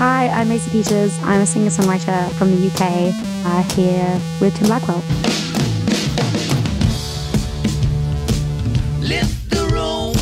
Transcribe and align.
Hi, 0.00 0.28
I'm 0.28 0.48
Maisie 0.48 0.70
Peters. 0.70 1.18
I'm 1.24 1.42
a 1.42 1.46
singer 1.46 1.68
songwriter 1.68 2.32
from 2.38 2.50
the 2.50 2.68
UK 2.68 3.12
uh, 3.44 3.62
here 3.74 4.18
with 4.40 4.56
Tim 4.56 4.68
Blackwell. 4.68 5.04
Lift 9.00 9.50
the 9.50 9.66
room. 9.70 10.14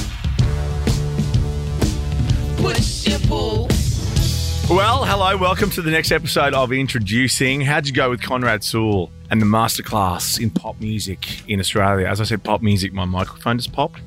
Push 2.56 3.06
your 3.06 3.21
pull. 3.21 3.69
Well, 4.69 5.04
hello, 5.04 5.36
welcome 5.36 5.70
to 5.70 5.80
the 5.80 5.92
next 5.92 6.10
episode 6.10 6.54
of 6.54 6.72
Introducing. 6.72 7.60
How'd 7.60 7.86
you 7.86 7.92
go 7.92 8.10
with 8.10 8.20
Conrad 8.20 8.64
Sewell 8.64 9.12
and 9.30 9.40
the 9.40 9.46
masterclass 9.46 10.42
in 10.42 10.50
pop 10.50 10.80
music 10.80 11.48
in 11.48 11.60
Australia? 11.60 12.08
As 12.08 12.20
I 12.20 12.24
said, 12.24 12.42
pop 12.42 12.62
music, 12.62 12.92
my 12.92 13.04
microphone 13.04 13.58
just 13.58 13.72
popped 13.72 14.00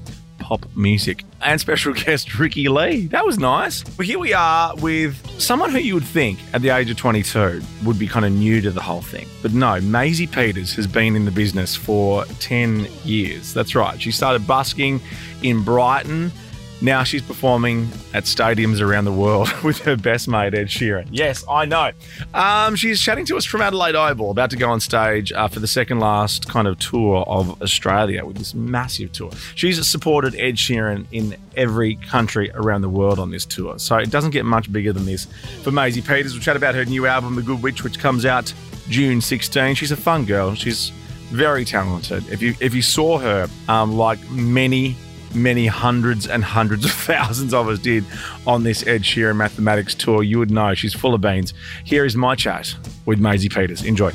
pop 0.52 0.66
music. 0.76 1.24
And 1.42 1.62
special 1.62 1.94
guest 2.06 2.38
Ricki-Lee. 2.38 3.08
That 3.08 3.26
was 3.26 3.40
nice. 3.40 3.86
Well, 3.98 4.06
here 4.06 4.20
we 4.20 4.34
are 4.34 4.76
with 4.76 5.16
someone 5.40 5.72
who 5.72 5.78
you 5.78 5.94
would 5.94 6.04
think 6.04 6.40
at 6.54 6.62
the 6.62 6.70
age 6.72 6.90
of 6.90 6.98
22 6.98 7.62
would 7.86 7.98
be 7.98 8.06
kind 8.06 8.26
of 8.26 8.34
new 8.34 8.60
to 8.60 8.70
the 8.70 8.82
whole 8.82 9.02
thing. 9.02 9.28
But 9.42 9.54
no, 9.54 9.80
Maisie 9.80 10.28
Peters 10.28 10.74
has 10.76 10.88
been 10.88 11.16
in 11.16 11.24
the 11.24 11.32
business 11.32 11.74
for 11.74 12.26
10 12.40 12.86
years. 13.06 13.54
That's 13.54 13.76
right. 13.76 14.02
She 14.02 14.12
started 14.12 14.46
busking 14.46 15.00
in 15.42 15.64
Brighton 15.64 16.34
now 16.82 17.04
she's 17.04 17.22
performing 17.22 17.90
at 18.14 18.24
stadiums 18.24 18.82
around 18.82 19.06
the 19.06 19.12
world 19.12 19.52
with 19.64 19.80
her 19.80 19.96
best 19.96 20.28
mate, 20.28 20.54
Ed 20.54 20.68
Sheeran. 20.68 21.08
Yes, 21.12 21.44
I 21.50 21.66
know. 21.66 21.92
Um, 22.34 22.76
she's 22.76 23.00
chatting 23.02 23.26
to 23.26 23.38
us 23.38 23.46
from 23.46 23.62
Adelaide 23.62 23.96
Oval, 23.96 24.32
about 24.32 24.50
to 24.50 24.58
go 24.58 24.70
on 24.70 24.80
stage 24.80 25.32
uh, 25.32 25.48
for 25.48 25.60
the 25.60 25.68
second 25.68 26.00
last 26.00 26.50
kind 26.50 26.68
of 26.68 26.80
tour 26.80 27.24
of 27.28 27.62
Australia 27.62 28.26
with 28.26 28.38
this 28.38 28.54
massive 28.54 29.12
tour. 29.12 29.32
She's 29.56 29.86
supported 29.88 30.36
Ed 30.36 30.56
Sheeran 30.56 31.06
in 31.12 31.36
every 31.56 31.96
country 31.96 32.52
around 32.54 32.82
the 32.82 32.90
world 32.90 33.20
on 33.20 33.30
this 33.30 33.46
tour. 33.46 33.78
So 33.78 33.98
it 33.98 34.10
doesn't 34.10 34.32
get 34.32 34.46
much 34.46 34.72
bigger 34.72 34.94
than 34.94 35.06
this. 35.06 35.28
For 35.64 35.72
Maisie 35.72 36.02
Peters, 36.02 36.34
we'll 36.34 36.42
chat 36.42 36.56
about 36.56 36.76
her 36.76 36.86
new 36.86 37.06
album, 37.06 37.36
The 37.36 37.42
Good 37.42 37.62
Witch, 37.62 37.84
which 37.84 38.00
comes 38.00 38.26
out 38.26 38.54
June 38.90 39.22
16. 39.22 39.76
She's 39.76 39.92
a 39.92 39.98
fun 39.98 40.26
girl. 40.26 40.56
She's 40.56 40.92
very 41.30 41.64
talented. 41.64 42.28
If 42.30 42.42
you 42.42 42.56
if 42.60 42.74
you 42.74 42.82
saw 42.82 43.18
her, 43.20 43.48
um, 43.70 43.94
like 43.98 44.20
many 44.30 44.98
many 45.34 45.68
hundreds 45.68 46.28
and 46.28 46.44
hundreds 46.44 46.86
of 46.86 46.92
thousands 47.12 47.54
of 47.54 47.68
us 47.68 47.80
did 47.80 48.06
on 48.46 48.64
this 48.64 48.86
Ed 48.86 49.04
Sheeran 49.04 49.36
mathematics 49.36 49.96
tour, 49.96 50.24
you 50.24 50.40
would 50.40 50.52
know 50.52 50.74
she's 50.74 50.94
full 50.94 51.14
of 51.14 51.22
beans. 51.22 51.54
Here 51.84 52.06
is 52.06 52.16
my 52.16 52.36
chat 52.36 52.76
with 53.06 53.20
Maisie 53.20 53.50
Peters. 53.50 53.84
Enjoy. 53.84 54.12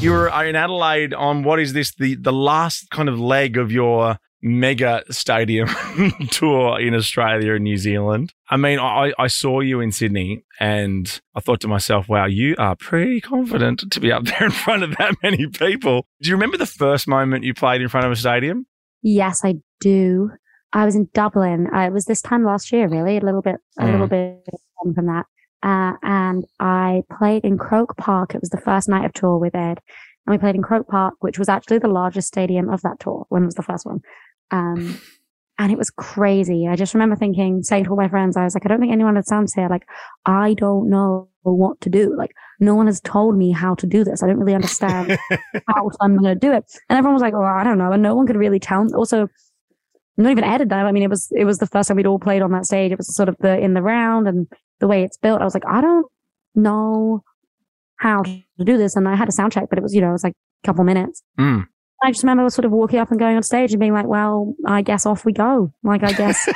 You 0.00 0.12
were 0.12 0.32
uh, 0.32 0.44
in 0.44 0.54
Adelaide 0.54 1.14
on 1.14 1.42
what 1.42 1.58
is 1.58 1.72
this 1.72 1.92
the 1.94 2.14
the 2.14 2.32
last 2.32 2.90
kind 2.90 3.08
of 3.08 3.18
leg 3.18 3.56
of 3.56 3.72
your 3.72 4.18
mega 4.46 5.02
stadium 5.10 5.68
tour 6.30 6.78
in 6.80 6.94
Australia 6.94 7.54
and 7.54 7.64
New 7.64 7.76
Zealand. 7.76 8.32
I 8.48 8.56
mean, 8.56 8.78
I, 8.78 9.12
I 9.18 9.26
saw 9.26 9.60
you 9.60 9.80
in 9.80 9.90
Sydney 9.90 10.44
and 10.60 11.20
I 11.34 11.40
thought 11.40 11.60
to 11.62 11.68
myself, 11.68 12.08
wow, 12.08 12.26
you 12.26 12.54
are 12.58 12.76
pretty 12.76 13.20
confident 13.20 13.90
to 13.90 14.00
be 14.00 14.12
up 14.12 14.24
there 14.24 14.44
in 14.44 14.50
front 14.52 14.84
of 14.84 14.96
that 14.98 15.16
many 15.22 15.48
people. 15.48 16.06
Do 16.22 16.30
you 16.30 16.36
remember 16.36 16.56
the 16.56 16.66
first 16.66 17.08
moment 17.08 17.44
you 17.44 17.54
played 17.54 17.82
in 17.82 17.88
front 17.88 18.06
of 18.06 18.12
a 18.12 18.16
stadium? 18.16 18.66
Yes, 19.02 19.40
I 19.44 19.56
do. 19.80 20.30
I 20.72 20.84
was 20.84 20.94
in 20.94 21.08
Dublin. 21.12 21.68
Uh, 21.74 21.80
it 21.80 21.92
was 21.92 22.04
this 22.04 22.20
time 22.20 22.44
last 22.44 22.72
year, 22.72 22.88
really, 22.88 23.16
a 23.16 23.20
little 23.20 23.42
bit, 23.42 23.56
a 23.78 23.84
mm. 23.84 23.92
little 23.92 24.06
bit 24.06 24.44
from 24.94 25.06
that. 25.06 25.26
Uh, 25.62 25.94
and 26.02 26.44
I 26.60 27.02
played 27.18 27.44
in 27.44 27.58
Croke 27.58 27.96
Park. 27.96 28.34
It 28.34 28.40
was 28.40 28.50
the 28.50 28.60
first 28.60 28.88
night 28.88 29.04
of 29.04 29.12
tour 29.12 29.38
with 29.38 29.54
Ed. 29.54 29.80
And 30.26 30.34
we 30.34 30.38
played 30.38 30.54
in 30.54 30.62
Croke 30.62 30.88
Park, 30.88 31.14
which 31.20 31.38
was 31.38 31.48
actually 31.48 31.78
the 31.78 31.88
largest 31.88 32.28
stadium 32.28 32.68
of 32.68 32.82
that 32.82 33.00
tour 33.00 33.26
when 33.28 33.42
it 33.42 33.46
was 33.46 33.54
the 33.54 33.62
first 33.62 33.86
one. 33.86 34.00
Um, 34.50 35.00
and 35.58 35.72
it 35.72 35.78
was 35.78 35.90
crazy. 35.90 36.66
I 36.68 36.76
just 36.76 36.94
remember 36.94 37.16
thinking, 37.16 37.62
saying 37.62 37.84
to 37.84 37.90
all 37.90 37.96
my 37.96 38.08
friends, 38.08 38.36
I 38.36 38.44
was 38.44 38.54
like, 38.54 38.66
I 38.66 38.68
don't 38.68 38.80
think 38.80 38.92
anyone 38.92 39.16
understands 39.16 39.54
here. 39.54 39.68
Like, 39.68 39.86
I 40.26 40.54
don't 40.54 40.90
know 40.90 41.28
what 41.42 41.80
to 41.80 41.88
do. 41.88 42.14
Like, 42.16 42.32
no 42.60 42.74
one 42.74 42.86
has 42.86 43.00
told 43.00 43.38
me 43.38 43.52
how 43.52 43.74
to 43.76 43.86
do 43.86 44.04
this. 44.04 44.22
I 44.22 44.26
don't 44.26 44.38
really 44.38 44.54
understand 44.54 45.18
how 45.68 45.90
I'm 46.00 46.18
going 46.18 46.34
to 46.34 46.34
do 46.34 46.52
it. 46.52 46.64
And 46.88 46.98
everyone 46.98 47.14
was 47.14 47.22
like, 47.22 47.34
oh, 47.34 47.42
I 47.42 47.64
don't 47.64 47.78
know. 47.78 47.92
And 47.92 48.02
no 48.02 48.14
one 48.14 48.26
could 48.26 48.36
really 48.36 48.60
tell. 48.60 48.86
Also, 48.94 49.28
not 50.18 50.30
even 50.30 50.44
added 50.44 50.68
that. 50.70 50.84
I 50.84 50.92
mean, 50.92 51.02
it 51.02 51.10
was, 51.10 51.28
it 51.34 51.44
was 51.44 51.58
the 51.58 51.66
first 51.66 51.88
time 51.88 51.96
we'd 51.96 52.06
all 52.06 52.18
played 52.18 52.42
on 52.42 52.52
that 52.52 52.66
stage. 52.66 52.92
It 52.92 52.98
was 52.98 53.14
sort 53.14 53.28
of 53.28 53.36
the, 53.38 53.58
in 53.58 53.74
the 53.74 53.82
round 53.82 54.28
and 54.28 54.46
the 54.80 54.88
way 54.88 55.04
it's 55.04 55.16
built. 55.16 55.40
I 55.40 55.44
was 55.44 55.54
like, 55.54 55.66
I 55.66 55.80
don't 55.80 56.06
know 56.54 57.22
how 57.96 58.22
to 58.22 58.42
do 58.62 58.76
this. 58.76 58.96
And 58.96 59.08
I 59.08 59.14
had 59.14 59.28
a 59.28 59.32
sound 59.32 59.52
check, 59.52 59.68
but 59.70 59.78
it 59.78 59.82
was, 59.82 59.94
you 59.94 60.02
know, 60.02 60.10
it 60.10 60.12
was 60.12 60.24
like 60.24 60.34
a 60.64 60.66
couple 60.66 60.84
minutes. 60.84 61.22
Mm. 61.38 61.66
I 62.02 62.10
just 62.10 62.22
remember 62.22 62.48
sort 62.50 62.64
of 62.64 62.72
walking 62.72 62.98
up 62.98 63.10
and 63.10 63.18
going 63.18 63.36
on 63.36 63.42
stage 63.42 63.72
and 63.72 63.80
being 63.80 63.92
like, 63.92 64.06
well, 64.06 64.54
I 64.66 64.82
guess 64.82 65.06
off 65.06 65.24
we 65.24 65.32
go. 65.32 65.72
Like, 65.82 66.02
I 66.02 66.12
guess 66.12 66.48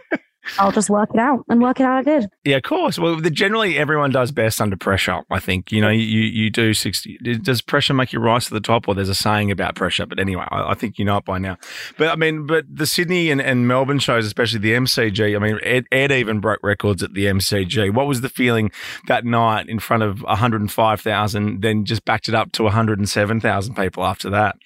I'll 0.58 0.72
just 0.72 0.90
work 0.90 1.10
it 1.12 1.20
out 1.20 1.44
and 1.48 1.60
work 1.60 1.80
it 1.80 1.84
out. 1.84 1.98
I 1.98 2.02
did. 2.02 2.30
Yeah, 2.44 2.56
of 2.56 2.62
course. 2.62 2.98
Well, 2.98 3.16
the, 3.16 3.30
generally 3.30 3.78
everyone 3.78 4.10
does 4.10 4.32
best 4.32 4.60
under 4.60 4.76
pressure. 4.76 5.22
I 5.30 5.40
think 5.40 5.72
you 5.72 5.80
know 5.80 5.90
you 5.90 6.20
you 6.20 6.50
do 6.50 6.74
sixty. 6.74 7.18
Does 7.18 7.60
pressure 7.60 7.94
make 7.94 8.12
you 8.12 8.20
rise 8.20 8.46
to 8.46 8.54
the 8.54 8.60
top? 8.60 8.88
Or 8.88 8.94
there's 8.94 9.08
a 9.08 9.14
saying 9.14 9.50
about 9.50 9.74
pressure. 9.74 10.06
But 10.06 10.18
anyway, 10.18 10.44
I, 10.50 10.70
I 10.70 10.74
think 10.74 10.98
you 10.98 11.04
know 11.04 11.18
it 11.18 11.24
by 11.24 11.38
now. 11.38 11.56
But 11.96 12.08
I 12.08 12.16
mean, 12.16 12.46
but 12.46 12.64
the 12.68 12.86
Sydney 12.86 13.30
and, 13.30 13.40
and 13.40 13.68
Melbourne 13.68 13.98
shows, 13.98 14.26
especially 14.26 14.60
the 14.60 14.72
MCG. 14.72 15.36
I 15.36 15.38
mean, 15.38 15.58
Ed, 15.62 15.86
Ed 15.92 16.12
even 16.12 16.40
broke 16.40 16.60
records 16.62 17.02
at 17.02 17.14
the 17.14 17.26
MCG. 17.26 17.92
What 17.92 18.06
was 18.06 18.20
the 18.20 18.28
feeling 18.28 18.70
that 19.06 19.24
night 19.24 19.68
in 19.68 19.78
front 19.78 20.02
of 20.02 20.22
one 20.22 20.36
hundred 20.36 20.60
and 20.60 20.70
five 20.70 21.00
thousand? 21.00 21.62
Then 21.62 21.84
just 21.84 22.04
backed 22.04 22.28
it 22.28 22.34
up 22.34 22.52
to 22.52 22.64
one 22.64 22.72
hundred 22.72 22.98
and 22.98 23.08
seven 23.08 23.40
thousand 23.40 23.74
people 23.74 24.04
after 24.04 24.30
that. 24.30 24.56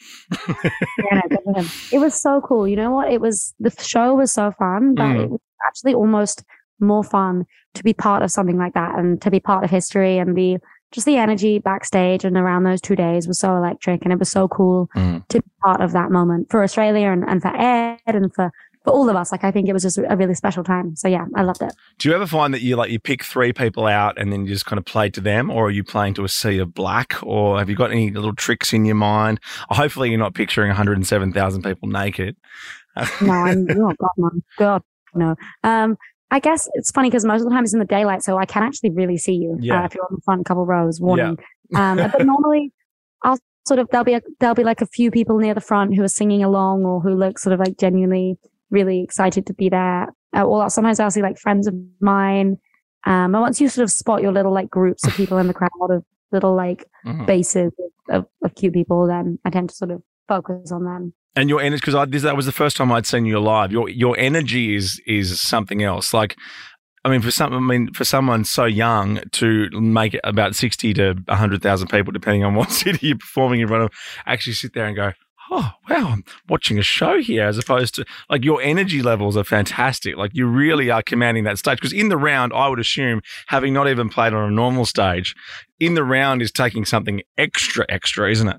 yeah, 0.48 1.20
no, 1.46 1.64
it 1.92 1.98
was 1.98 2.20
so 2.20 2.40
cool. 2.40 2.66
You 2.68 2.76
know 2.76 2.90
what? 2.90 3.12
It 3.12 3.20
was 3.20 3.54
the 3.58 3.70
show 3.82 4.14
was 4.14 4.32
so 4.32 4.52
fun, 4.52 4.94
but 4.94 5.02
mm. 5.02 5.24
it 5.24 5.30
was 5.30 5.40
actually 5.66 5.94
almost 5.94 6.44
more 6.80 7.04
fun 7.04 7.46
to 7.74 7.84
be 7.84 7.94
part 7.94 8.22
of 8.22 8.30
something 8.30 8.58
like 8.58 8.74
that 8.74 8.98
and 8.98 9.20
to 9.22 9.30
be 9.30 9.40
part 9.40 9.64
of 9.64 9.70
history 9.70 10.18
and 10.18 10.36
the 10.36 10.58
just 10.90 11.06
the 11.06 11.16
energy 11.16 11.58
backstage 11.58 12.24
and 12.24 12.36
around 12.36 12.64
those 12.64 12.80
two 12.80 12.94
days 12.94 13.26
was 13.26 13.38
so 13.38 13.56
electric 13.56 14.02
and 14.02 14.12
it 14.12 14.18
was 14.18 14.30
so 14.30 14.46
cool 14.46 14.90
mm. 14.94 15.26
to 15.28 15.40
be 15.40 15.50
part 15.62 15.80
of 15.80 15.92
that 15.92 16.10
moment 16.10 16.50
for 16.50 16.62
Australia 16.62 17.08
and, 17.08 17.24
and 17.26 17.40
for 17.40 17.48
Ed 17.48 17.98
and 18.06 18.32
for 18.34 18.52
for 18.84 18.92
all 18.92 19.08
of 19.08 19.16
us. 19.16 19.32
Like 19.32 19.44
I 19.44 19.50
think 19.50 19.68
it 19.68 19.72
was 19.72 19.82
just 19.82 19.98
a 19.98 20.16
really 20.16 20.34
special 20.34 20.64
time. 20.64 20.96
So 20.96 21.08
yeah, 21.08 21.26
I 21.34 21.42
loved 21.42 21.62
it. 21.62 21.72
Do 21.98 22.08
you 22.08 22.14
ever 22.14 22.26
find 22.26 22.52
that 22.52 22.62
you 22.62 22.76
like 22.76 22.90
you 22.90 22.98
pick 22.98 23.24
three 23.24 23.52
people 23.52 23.86
out 23.86 24.18
and 24.18 24.32
then 24.32 24.42
you 24.42 24.48
just 24.48 24.66
kind 24.66 24.78
of 24.78 24.84
play 24.84 25.10
to 25.10 25.20
them, 25.20 25.50
or 25.50 25.66
are 25.66 25.70
you 25.70 25.84
playing 25.84 26.14
to 26.14 26.24
a 26.24 26.28
sea 26.28 26.58
of 26.58 26.74
black, 26.74 27.14
or 27.22 27.58
have 27.58 27.70
you 27.70 27.76
got 27.76 27.90
any 27.90 28.10
little 28.10 28.34
tricks 28.34 28.72
in 28.72 28.84
your 28.84 28.96
mind? 28.96 29.40
Hopefully, 29.70 30.10
you're 30.10 30.18
not 30.18 30.34
picturing 30.34 30.68
107,000 30.68 31.62
people 31.62 31.88
naked. 31.88 32.36
no, 33.20 33.30
I'm 33.30 33.66
oh 33.70 33.94
God, 33.98 34.10
my 34.18 34.28
God, 34.58 34.82
no. 35.14 35.36
Um, 35.64 35.96
I 36.30 36.38
guess 36.38 36.68
it's 36.74 36.90
funny 36.90 37.10
because 37.10 37.26
most 37.26 37.42
of 37.42 37.48
the 37.48 37.50
time 37.50 37.64
it's 37.64 37.74
in 37.74 37.78
the 37.78 37.84
daylight, 37.84 38.22
so 38.22 38.38
I 38.38 38.46
can 38.46 38.62
actually 38.62 38.90
really 38.90 39.18
see 39.18 39.34
you 39.34 39.52
uh, 39.52 39.58
yeah. 39.60 39.82
uh, 39.82 39.84
if 39.84 39.94
you're 39.94 40.04
on 40.04 40.16
the 40.16 40.22
front 40.24 40.46
couple 40.46 40.64
rows. 40.64 41.00
Warning. 41.00 41.38
Yeah. 41.70 41.92
um, 41.92 42.10
but 42.10 42.24
normally, 42.26 42.72
I'll 43.22 43.38
sort 43.66 43.78
of 43.78 43.88
there'll 43.90 44.04
be 44.04 44.14
a, 44.14 44.22
there'll 44.40 44.54
be 44.54 44.64
like 44.64 44.80
a 44.80 44.86
few 44.86 45.10
people 45.10 45.38
near 45.38 45.54
the 45.54 45.60
front 45.60 45.94
who 45.94 46.02
are 46.02 46.08
singing 46.08 46.42
along 46.42 46.84
or 46.84 47.00
who 47.00 47.14
look 47.14 47.38
sort 47.38 47.52
of 47.52 47.60
like 47.60 47.78
genuinely 47.78 48.38
really 48.70 49.02
excited 49.02 49.46
to 49.46 49.54
be 49.54 49.68
there. 49.68 50.08
Uh, 50.34 50.44
or 50.44 50.70
sometimes 50.70 50.98
I'll 50.98 51.10
see 51.10 51.22
like 51.22 51.38
friends 51.38 51.66
of 51.66 51.74
mine. 52.00 52.58
Um, 53.04 53.34
and 53.34 53.40
once 53.40 53.60
you 53.60 53.68
sort 53.68 53.84
of 53.84 53.90
spot 53.90 54.22
your 54.22 54.32
little 54.32 54.52
like 54.52 54.70
groups 54.70 55.06
of 55.06 55.12
people 55.14 55.36
in 55.38 55.48
the 55.48 55.54
crowd 55.54 55.70
of 55.90 56.04
little 56.30 56.56
like 56.56 56.86
mm-hmm. 57.04 57.26
bases 57.26 57.72
of, 58.08 58.26
of 58.42 58.54
cute 58.54 58.72
people, 58.72 59.06
then 59.06 59.38
I 59.44 59.50
tend 59.50 59.68
to 59.68 59.74
sort 59.74 59.90
of 59.90 60.02
focus 60.28 60.72
on 60.72 60.84
them. 60.84 61.14
And 61.34 61.48
your 61.48 61.60
energy, 61.60 61.80
because 61.80 62.22
that 62.22 62.36
was 62.36 62.46
the 62.46 62.52
first 62.52 62.76
time 62.76 62.92
I'd 62.92 63.06
seen 63.06 63.24
you 63.24 63.40
live. 63.40 63.72
Your 63.72 63.88
your 63.88 64.18
energy 64.18 64.74
is 64.74 65.00
is 65.06 65.40
something 65.40 65.82
else. 65.82 66.12
Like, 66.12 66.36
I 67.04 67.10
mean, 67.10 67.22
for 67.22 67.30
some, 67.30 67.54
I 67.54 67.60
mean, 67.60 67.92
for 67.94 68.04
someone 68.04 68.44
so 68.44 68.64
young 68.66 69.20
to 69.32 69.70
make 69.72 70.12
it 70.14 70.20
about 70.24 70.54
sixty 70.54 70.92
to 70.94 71.14
hundred 71.30 71.62
thousand 71.62 71.88
people, 71.88 72.12
depending 72.12 72.44
on 72.44 72.54
what 72.56 72.70
city 72.70 73.08
you're 73.08 73.18
performing 73.18 73.60
in 73.60 73.68
front 73.68 73.84
of, 73.84 73.90
actually 74.26 74.52
sit 74.52 74.74
there 74.74 74.86
and 74.86 74.94
go, 74.94 75.12
oh 75.52 75.70
wow 75.88 76.08
i'm 76.08 76.24
watching 76.48 76.78
a 76.78 76.82
show 76.82 77.20
here 77.20 77.46
as 77.46 77.58
opposed 77.58 77.94
to 77.94 78.04
like 78.30 78.44
your 78.44 78.60
energy 78.62 79.02
levels 79.02 79.36
are 79.36 79.44
fantastic 79.44 80.16
like 80.16 80.30
you 80.34 80.46
really 80.46 80.90
are 80.90 81.02
commanding 81.02 81.44
that 81.44 81.58
stage 81.58 81.76
because 81.76 81.92
in 81.92 82.08
the 82.08 82.16
round 82.16 82.52
i 82.54 82.68
would 82.68 82.80
assume 82.80 83.20
having 83.48 83.72
not 83.72 83.88
even 83.88 84.08
played 84.08 84.32
on 84.32 84.48
a 84.48 84.50
normal 84.50 84.86
stage 84.86 85.36
in 85.78 85.94
the 85.94 86.02
round 86.02 86.40
is 86.40 86.50
taking 86.50 86.84
something 86.84 87.22
extra 87.36 87.84
extra 87.88 88.30
isn't 88.30 88.48
it 88.48 88.56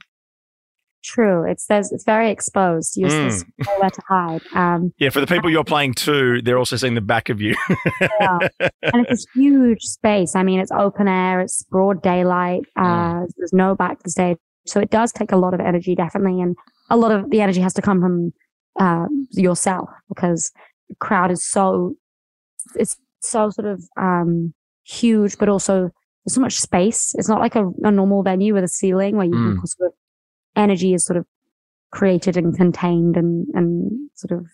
True. 1.04 1.44
It 1.50 1.60
says 1.60 1.92
it's 1.92 2.06
very 2.06 2.32
exposed. 2.32 2.96
You're 2.96 3.10
mm. 3.10 3.44
nowhere 3.68 3.90
to 3.90 4.02
hide. 4.08 4.42
Um, 4.56 4.94
yeah, 4.98 5.10
for 5.10 5.20
the 5.20 5.28
people 5.28 5.50
you're 5.50 5.64
playing 5.66 5.96
to, 5.96 6.42
they're 6.42 6.58
also 6.58 6.78
seeing 6.78 6.94
the 6.94 7.02
back 7.02 7.28
of 7.30 7.42
you. 7.42 7.56
yeah. 8.02 8.40
And 8.82 9.06
it's 9.10 9.26
a 9.26 9.34
huge 9.40 9.82
space. 9.82 10.34
I 10.34 10.44
mean, 10.44 10.62
it's 10.62 10.72
open 10.72 11.10
air, 11.10 11.42
it's 11.42 11.64
broad 11.64 12.02
daylight, 12.02 12.64
uh, 12.78 12.84
mm. 13.16 13.28
there's 13.38 13.52
no 13.52 13.76
back 13.76 13.98
to 13.98 14.04
the 14.06 14.12
stage. 14.12 14.38
So 14.66 14.80
it 14.80 14.92
does 14.92 15.12
take 15.12 15.34
a 15.34 15.36
lot 15.36 15.54
of 15.54 15.60
energy, 15.60 15.94
definitely. 15.94 16.40
And 16.42 16.56
a 16.90 16.96
lot 16.96 17.12
of 17.12 17.30
the 17.32 17.42
energy 17.42 17.60
has 17.60 17.74
to 17.74 17.82
come 17.82 18.00
from 18.00 18.34
uh, 18.80 19.08
yourself 19.32 19.90
because 20.08 20.52
the 20.88 20.96
crowd 20.96 21.32
is 21.32 21.46
so, 21.46 21.96
it's 22.76 22.96
so 23.20 23.50
sort 23.50 23.68
of 23.68 23.84
um, 24.00 24.54
huge, 24.86 25.38
but 25.38 25.50
also 25.50 25.90
there's 26.24 26.36
so 26.36 26.42
much 26.42 26.60
space. 26.60 27.14
It's 27.18 27.28
not 27.28 27.42
like 27.42 27.56
a, 27.56 27.70
a 27.84 27.92
normal 27.92 28.24
venue 28.24 28.54
with 28.54 28.64
a 28.64 28.70
ceiling 28.70 29.18
where 29.18 29.26
you 29.26 29.34
mm. 29.34 29.58
can 29.58 29.68
sort 29.68 29.88
of 29.88 29.94
energy 30.56 30.94
is 30.94 31.06
sort 31.06 31.18
of 31.18 31.26
created 31.92 32.38
and 32.38 32.56
contained 32.56 33.18
and, 33.18 33.48
and 33.54 34.10
sort 34.16 34.40
of 34.40 34.48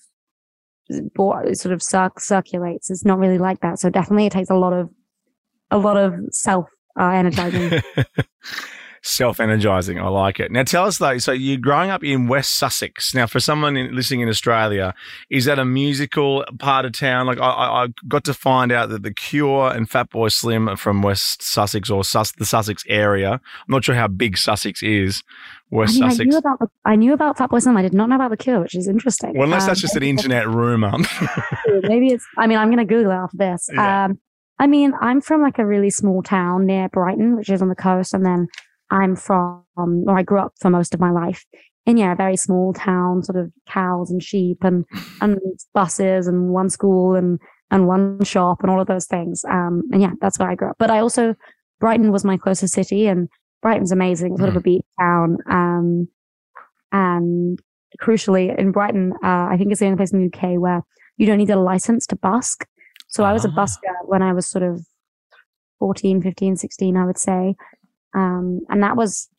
sort 1.54 1.74
of 1.74 1.82
circ- 1.82 2.20
circulates. 2.20 2.90
It's 2.90 3.06
not 3.06 3.20
really 3.20 3.38
like 3.38 3.62
that. 3.62 3.80
So 3.80 3.90
definitely 3.90 4.26
it 4.26 4.32
takes 4.32 4.50
a 4.50 4.56
lot 4.56 4.74
of, 4.74 4.90
a 5.72 5.78
lot 5.78 5.98
of 5.98 6.14
self 6.32 6.68
uh, 7.00 7.10
energizing. 7.14 7.82
Self 9.02 9.40
energizing. 9.40 10.00
I 10.00 10.08
like 10.08 10.40
it. 10.40 10.52
Now, 10.52 10.64
tell 10.64 10.86
us 10.86 10.98
though. 10.98 11.18
So, 11.18 11.32
you're 11.32 11.58
growing 11.58 11.90
up 11.90 12.04
in 12.04 12.28
West 12.28 12.56
Sussex. 12.58 13.14
Now, 13.14 13.28
for 13.28 13.40
someone 13.40 13.78
in, 13.78 13.96
listening 13.96 14.22
in 14.22 14.30
Australia, 14.30 14.94
is 15.30 15.46
that 15.46 15.60
a 15.60 15.66
musical 15.66 16.44
part 16.60 16.86
of 16.86 16.94
town? 16.94 17.28
Like, 17.28 17.40
I, 17.40 17.50
I, 17.50 17.88
got 18.08 18.24
to 18.26 18.34
find 18.34 18.72
out 18.72 18.90
that 18.90 19.04
The 19.04 19.14
Cure 19.14 19.72
and 19.72 19.90
Fatboy 19.90 20.32
Slim 20.32 20.68
are 20.68 20.76
from 20.78 21.02
West 21.02 21.42
Sussex 21.42 21.90
or 21.90 22.04
Sus- 22.04 22.34
the 22.34 22.46
Sussex 22.46 22.84
area. 22.88 23.34
I'm 23.34 23.42
not 23.68 23.84
sure 23.84 23.96
how 23.96 24.08
big 24.08 24.38
Sussex 24.38 24.84
is. 24.84 25.24
West 25.72 25.98
I, 25.98 26.02
mean, 26.02 26.10
Sussex. 26.12 26.20
I 26.20 26.30
knew 26.30 26.38
about 26.38 26.60
the, 26.60 26.68
I 26.86 26.96
knew 26.96 27.14
about 27.14 27.38
Fatboy 27.38 27.62
Slim. 27.62 27.78
I 27.78 27.82
did 27.82 27.94
not 27.94 28.10
know 28.10 28.16
about 28.16 28.32
The 28.32 28.38
Cure, 28.38 28.62
which 28.62 28.76
is 28.76 28.88
interesting. 28.88 29.34
Well, 29.34 29.44
unless 29.44 29.64
um, 29.64 29.68
that's 29.68 29.82
just 29.82 29.96
an 29.96 30.04
internet 30.04 30.48
rumor. 30.48 30.92
maybe 31.84 32.08
it's. 32.08 32.26
I 32.38 32.48
mean, 32.48 32.58
I'm 32.58 32.70
going 32.70 32.86
to 32.86 32.86
Google 32.86 33.12
it 33.12 33.16
after 33.16 33.38
this. 33.38 33.70
Yeah. 33.72 34.06
Um, 34.06 34.20
I 34.60 34.68
mean, 34.68 34.94
I'm 35.00 35.22
from 35.22 35.42
like 35.42 35.58
a 35.58 35.66
really 35.66 35.90
small 35.90 36.22
town 36.22 36.66
near 36.66 36.90
Brighton, 36.90 37.38
which 37.38 37.50
is 37.50 37.62
on 37.62 37.70
the 37.70 37.76
coast, 37.76 38.14
and 38.14 38.26
then 38.26 38.48
I'm 38.92 39.16
from, 39.16 39.64
or 39.78 40.18
I 40.18 40.24
grew 40.24 40.40
up 40.40 40.54
for 40.60 40.70
most 40.70 40.94
of 40.94 41.00
my 41.00 41.12
life 41.12 41.46
in, 41.86 41.98
yeah, 41.98 42.12
a 42.12 42.16
very 42.16 42.38
small 42.38 42.74
town, 42.74 43.24
sort 43.24 43.38
of 43.38 43.52
cows 43.68 44.12
and 44.12 44.22
sheep 44.22 44.64
and, 44.64 44.86
and 45.22 45.40
buses 45.74 46.28
and 46.28 46.50
one 46.50 46.70
school 46.70 47.16
and, 47.16 47.40
and 47.72 47.88
one 47.88 48.24
shop 48.24 48.62
and 48.62 48.72
all 48.72 48.82
of 48.82 48.88
those 48.88 49.06
things. 49.06 49.44
Um, 49.46 49.84
and 49.92 50.02
yeah, 50.02 50.12
that's 50.22 50.40
where 50.40 50.50
I 50.50 50.56
grew 50.56 50.70
up. 50.70 50.76
But 50.80 50.92
I 50.92 51.00
also, 51.00 51.36
Brighton 51.80 52.12
was 52.12 52.24
my 52.24 52.38
closest 52.38 52.74
city 52.74 53.08
and 53.08 53.30
Brighton's 53.62 53.92
amazing, 53.92 54.38
sort 54.38 54.50
of 54.50 54.56
a 54.56 54.62
beach 54.62 54.86
town. 55.00 55.38
Um, 55.50 56.08
and 56.92 57.60
crucially 58.02 58.58
in 58.58 58.72
Brighton, 58.72 59.14
uh, 59.24 59.48
I 59.50 59.56
think 59.58 59.72
it's 59.72 59.80
the 59.80 59.86
only 59.86 59.98
place 59.98 60.12
in 60.12 60.20
the 60.20 60.38
UK 60.38 60.60
where 60.60 60.84
you 61.18 61.26
don't 61.26 61.38
need 61.38 61.50
a 61.50 61.60
license 61.60 62.08
to 62.08 62.16
busk. 62.16 62.66
So 63.08 63.24
I 63.24 63.34
was 63.34 63.46
a 63.46 63.50
ah. 63.50 63.56
busker 63.56 63.94
when 64.06 64.22
I 64.22 64.34
was 64.34 64.48
sort 64.48 64.64
of 64.64 64.86
14, 65.80 66.22
15, 66.22 66.56
16, 66.56 66.98
I 66.98 67.06
would 67.06 67.18
say. 67.18 67.56
Um, 68.14 68.62
and 68.70 68.84
that 68.84 68.96
was 68.96 69.30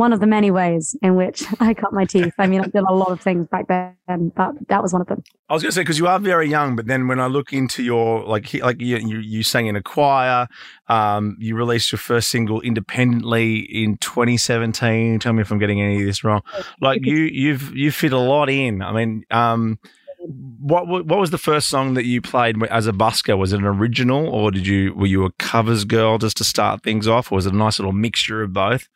one 0.00 0.14
of 0.14 0.20
the 0.20 0.26
many 0.26 0.50
ways 0.50 0.96
in 1.02 1.14
which 1.14 1.44
I 1.60 1.74
cut 1.74 1.92
my 1.92 2.04
teeth. 2.06 2.32
I 2.38 2.46
mean, 2.46 2.60
I 2.60 2.64
did 2.64 2.82
a 2.88 2.92
lot 2.92 3.12
of 3.12 3.20
things 3.20 3.46
back 3.48 3.68
then, 3.68 4.32
but 4.34 4.52
that 4.68 4.82
was 4.82 4.92
one 4.92 5.02
of 5.02 5.08
them. 5.08 5.22
I 5.48 5.52
was 5.52 5.62
going 5.62 5.70
to 5.70 5.74
say 5.74 5.82
because 5.82 5.98
you 5.98 6.06
are 6.06 6.18
very 6.18 6.48
young, 6.48 6.74
but 6.74 6.86
then 6.86 7.06
when 7.06 7.20
I 7.20 7.26
look 7.26 7.52
into 7.52 7.82
your 7.82 8.24
like 8.24 8.54
like 8.54 8.80
you 8.80 8.96
you, 8.96 9.18
you 9.18 9.42
sang 9.42 9.66
in 9.66 9.76
a 9.76 9.82
choir, 9.82 10.48
um, 10.88 11.36
you 11.38 11.54
released 11.54 11.92
your 11.92 11.98
first 11.98 12.30
single 12.30 12.60
independently 12.62 13.58
in 13.58 13.98
2017. 13.98 15.18
Tell 15.18 15.32
me 15.32 15.42
if 15.42 15.50
I'm 15.50 15.58
getting 15.58 15.80
any 15.80 16.00
of 16.00 16.06
this 16.06 16.24
wrong. 16.24 16.42
Like 16.80 17.04
you 17.04 17.16
you've 17.16 17.76
you 17.76 17.92
fit 17.92 18.12
a 18.12 18.18
lot 18.18 18.48
in. 18.48 18.82
I 18.82 18.92
mean, 18.92 19.24
um, 19.30 19.78
what 20.26 20.86
what 20.86 21.06
was 21.06 21.30
the 21.30 21.38
first 21.38 21.68
song 21.68 21.94
that 21.94 22.04
you 22.04 22.20
played 22.20 22.62
as 22.64 22.86
a 22.86 22.92
busker? 22.92 23.36
Was 23.38 23.52
it 23.52 23.60
an 23.60 23.66
original, 23.66 24.28
or 24.28 24.50
did 24.50 24.66
you 24.66 24.94
were 24.94 25.06
you 25.06 25.24
a 25.24 25.32
covers 25.32 25.84
girl 25.84 26.18
just 26.18 26.36
to 26.38 26.44
start 26.44 26.82
things 26.82 27.08
off, 27.08 27.32
or 27.32 27.36
was 27.36 27.46
it 27.46 27.54
a 27.54 27.56
nice 27.56 27.78
little 27.78 27.92
mixture 27.92 28.42
of 28.42 28.52
both? 28.52 28.88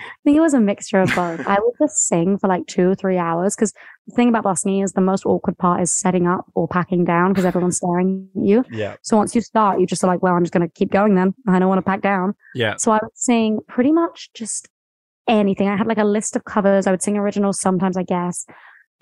I 0.00 0.04
think 0.24 0.36
it 0.36 0.40
was 0.40 0.54
a 0.54 0.60
mixture 0.60 1.00
of 1.00 1.14
both. 1.14 1.46
I 1.46 1.58
would 1.60 1.74
just 1.80 2.08
sing 2.08 2.36
for 2.38 2.48
like 2.48 2.66
two 2.66 2.90
or 2.90 2.94
three 2.96 3.18
hours 3.18 3.54
because 3.54 3.72
the 4.08 4.14
thing 4.16 4.28
about 4.28 4.42
busking 4.42 4.80
is 4.80 4.92
the 4.92 5.00
most 5.00 5.24
awkward 5.24 5.56
part 5.58 5.80
is 5.80 5.92
setting 5.92 6.26
up 6.26 6.44
or 6.54 6.66
packing 6.66 7.04
down 7.04 7.30
because 7.32 7.44
everyone's 7.44 7.76
staring 7.76 8.28
at 8.36 8.42
you. 8.42 8.64
Yeah. 8.70 8.96
So 9.02 9.16
once 9.16 9.34
you 9.34 9.40
start, 9.40 9.78
you 9.78 9.86
just 9.86 10.02
are 10.02 10.08
like, 10.08 10.22
well, 10.22 10.34
I'm 10.34 10.42
just 10.42 10.52
going 10.52 10.66
to 10.66 10.72
keep 10.72 10.90
going 10.90 11.14
then. 11.14 11.34
I 11.46 11.60
don't 11.60 11.68
want 11.68 11.78
to 11.78 11.88
pack 11.88 12.00
down. 12.00 12.34
Yeah. 12.54 12.74
So 12.78 12.90
I 12.90 12.98
would 13.00 13.16
sing 13.16 13.60
pretty 13.68 13.92
much 13.92 14.30
just 14.34 14.68
anything. 15.28 15.68
I 15.68 15.76
had 15.76 15.86
like 15.86 15.98
a 15.98 16.04
list 16.04 16.34
of 16.34 16.44
covers. 16.44 16.88
I 16.88 16.90
would 16.90 17.02
sing 17.02 17.16
originals 17.16 17.60
sometimes, 17.60 17.96
I 17.96 18.02
guess 18.02 18.44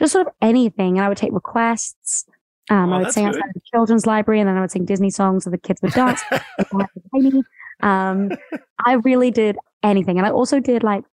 just 0.01 0.13
sort 0.13 0.27
of 0.27 0.33
anything. 0.43 0.97
And 0.97 1.05
I 1.05 1.09
would 1.09 1.19
take 1.19 1.33
requests. 1.33 2.25
Um, 2.69 2.93
oh, 2.93 2.97
I 2.97 2.99
would 2.99 3.13
sing 3.13 3.27
outside 3.27 3.51
the 3.55 3.61
children's 3.73 4.07
library 4.07 4.41
and 4.41 4.49
then 4.49 4.57
I 4.57 4.61
would 4.61 4.71
sing 4.71 4.85
Disney 4.85 5.11
songs 5.11 5.45
so 5.45 5.51
the 5.51 5.59
kids 5.59 5.81
would 5.83 5.93
dance. 5.93 6.23
um, 7.83 8.31
I 8.85 8.95
really 9.05 9.31
did 9.31 9.57
anything. 9.83 10.19
And 10.19 10.27
I 10.27 10.31
also 10.31 10.61
did 10.61 10.83
like 10.83 11.05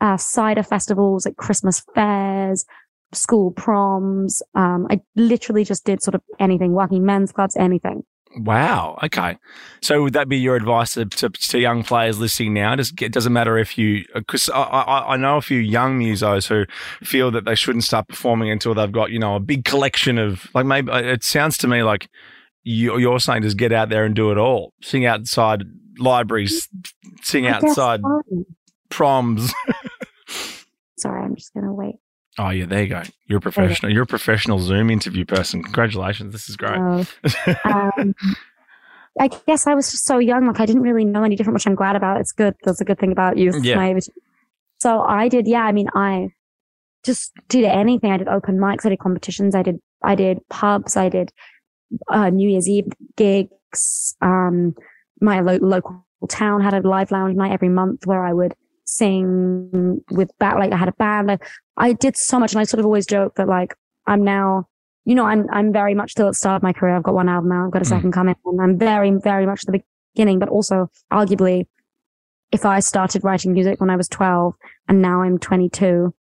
uh, 0.00 0.16
cider 0.16 0.62
festivals, 0.62 1.26
like 1.26 1.36
Christmas 1.36 1.82
fairs, 1.94 2.64
school 3.12 3.50
proms. 3.52 4.42
Um, 4.54 4.86
I 4.90 5.00
literally 5.14 5.64
just 5.64 5.84
did 5.84 6.02
sort 6.02 6.14
of 6.14 6.22
anything, 6.38 6.72
working 6.72 7.04
men's 7.04 7.32
clubs, 7.32 7.56
anything. 7.56 8.04
Wow. 8.36 8.98
Okay. 9.02 9.38
So 9.80 10.02
would 10.02 10.12
that 10.12 10.28
be 10.28 10.36
your 10.36 10.56
advice 10.56 10.92
to, 10.92 11.06
to, 11.06 11.30
to 11.30 11.58
young 11.58 11.82
players 11.82 12.18
listening 12.18 12.52
now? 12.52 12.76
Just, 12.76 13.00
it 13.00 13.10
doesn't 13.12 13.32
matter 13.32 13.56
if 13.56 13.78
you, 13.78 14.04
because 14.14 14.50
I, 14.50 14.60
I, 14.60 15.14
I, 15.14 15.16
know 15.16 15.38
a 15.38 15.42
few 15.42 15.58
young 15.58 15.98
musos 15.98 16.46
who 16.46 16.66
feel 17.04 17.30
that 17.30 17.46
they 17.46 17.54
shouldn't 17.54 17.84
start 17.84 18.08
performing 18.08 18.50
until 18.50 18.74
they've 18.74 18.92
got, 18.92 19.10
you 19.10 19.18
know, 19.18 19.36
a 19.36 19.40
big 19.40 19.64
collection 19.64 20.18
of, 20.18 20.48
like 20.54 20.66
maybe 20.66 20.90
uh, 20.90 20.98
it 20.98 21.24
sounds 21.24 21.56
to 21.58 21.68
me 21.68 21.82
like 21.82 22.10
you, 22.62 22.98
you're 22.98 23.20
saying 23.20 23.42
just 23.42 23.56
get 23.56 23.72
out 23.72 23.88
there 23.88 24.04
and 24.04 24.14
do 24.14 24.30
it 24.30 24.36
all. 24.36 24.74
Sing 24.82 25.06
outside 25.06 25.62
libraries, 25.98 26.68
sing 27.22 27.46
outside 27.46 28.02
proms. 28.90 29.50
Sorry, 30.98 31.22
I'm 31.22 31.36
just 31.36 31.54
going 31.54 31.64
to 31.64 31.72
wait. 31.72 31.96
Oh 32.38 32.50
yeah, 32.50 32.66
there 32.66 32.82
you 32.82 32.88
go. 32.88 33.02
You're 33.26 33.38
a 33.38 33.40
professional. 33.40 33.92
You're 33.92 34.02
a 34.02 34.06
professional 34.06 34.58
Zoom 34.58 34.90
interview 34.90 35.24
person. 35.24 35.62
Congratulations. 35.62 36.32
This 36.32 36.48
is 36.48 36.56
great. 36.56 36.78
Uh, 36.78 37.04
um, 37.64 38.14
I 39.18 39.28
guess 39.46 39.66
I 39.66 39.74
was 39.74 39.90
just 39.90 40.04
so 40.04 40.18
young, 40.18 40.46
like 40.46 40.60
I 40.60 40.66
didn't 40.66 40.82
really 40.82 41.04
know 41.04 41.24
any 41.24 41.36
different, 41.36 41.54
which 41.54 41.66
I'm 41.66 41.74
glad 41.74 41.96
about. 41.96 42.20
It's 42.20 42.32
good. 42.32 42.54
That's 42.64 42.80
a 42.80 42.84
good 42.84 42.98
thing 42.98 43.12
about 43.12 43.38
youth. 43.38 43.56
Yeah. 43.62 43.98
So 44.80 45.00
I 45.00 45.28
did, 45.28 45.48
yeah, 45.48 45.62
I 45.62 45.72
mean, 45.72 45.88
I 45.94 46.28
just 47.02 47.32
did 47.48 47.64
anything. 47.64 48.12
I 48.12 48.18
did 48.18 48.28
open 48.28 48.58
mics, 48.58 48.84
I 48.84 48.90
did 48.90 48.98
competitions, 48.98 49.54
I 49.54 49.62
did 49.62 49.80
I 50.02 50.14
did 50.14 50.46
pubs, 50.50 50.96
I 50.96 51.08
did 51.08 51.32
uh, 52.08 52.28
New 52.30 52.50
Year's 52.50 52.68
Eve 52.68 52.88
gigs. 53.16 54.14
Um, 54.20 54.74
my 55.20 55.40
lo- 55.40 55.58
local 55.62 56.04
town 56.28 56.60
had 56.60 56.74
a 56.74 56.86
live 56.86 57.10
lounge 57.10 57.36
night 57.36 57.52
every 57.52 57.70
month 57.70 58.06
where 58.06 58.22
I 58.22 58.32
would 58.32 58.54
sing 58.86 60.00
with 60.10 60.30
back 60.38 60.56
like 60.56 60.72
I 60.72 60.76
had 60.76 60.88
a 60.88 60.92
band. 60.92 61.30
I, 61.30 61.38
I 61.76 61.92
did 61.92 62.16
so 62.16 62.38
much 62.38 62.52
and 62.52 62.60
I 62.60 62.64
sort 62.64 62.80
of 62.80 62.86
always 62.86 63.06
joke 63.06 63.34
that 63.36 63.48
like 63.48 63.74
I'm 64.06 64.24
now 64.24 64.68
you 65.04 65.14
know, 65.14 65.24
I'm 65.24 65.46
I'm 65.52 65.72
very 65.72 65.94
much 65.94 66.10
still 66.12 66.26
at 66.26 66.30
the 66.30 66.34
start 66.34 66.56
of 66.56 66.62
my 66.64 66.72
career. 66.72 66.96
I've 66.96 67.04
got 67.04 67.14
one 67.14 67.28
album 67.28 67.52
out, 67.52 67.66
I've 67.66 67.72
got 67.72 67.82
a 67.82 67.84
mm. 67.84 67.88
second 67.88 68.10
mm. 68.10 68.14
coming, 68.14 68.34
and 68.44 68.60
I'm 68.60 68.76
very, 68.76 69.12
very 69.12 69.46
much 69.46 69.62
at 69.64 69.72
the 69.72 69.80
beginning, 70.14 70.40
but 70.40 70.48
also 70.48 70.90
arguably 71.12 71.66
if 72.52 72.64
I 72.64 72.80
started 72.80 73.24
writing 73.24 73.52
music 73.52 73.80
when 73.80 73.90
I 73.90 73.96
was 73.96 74.08
12 74.08 74.54
and 74.88 75.02
now 75.02 75.22
I'm 75.22 75.38
22, 75.38 76.14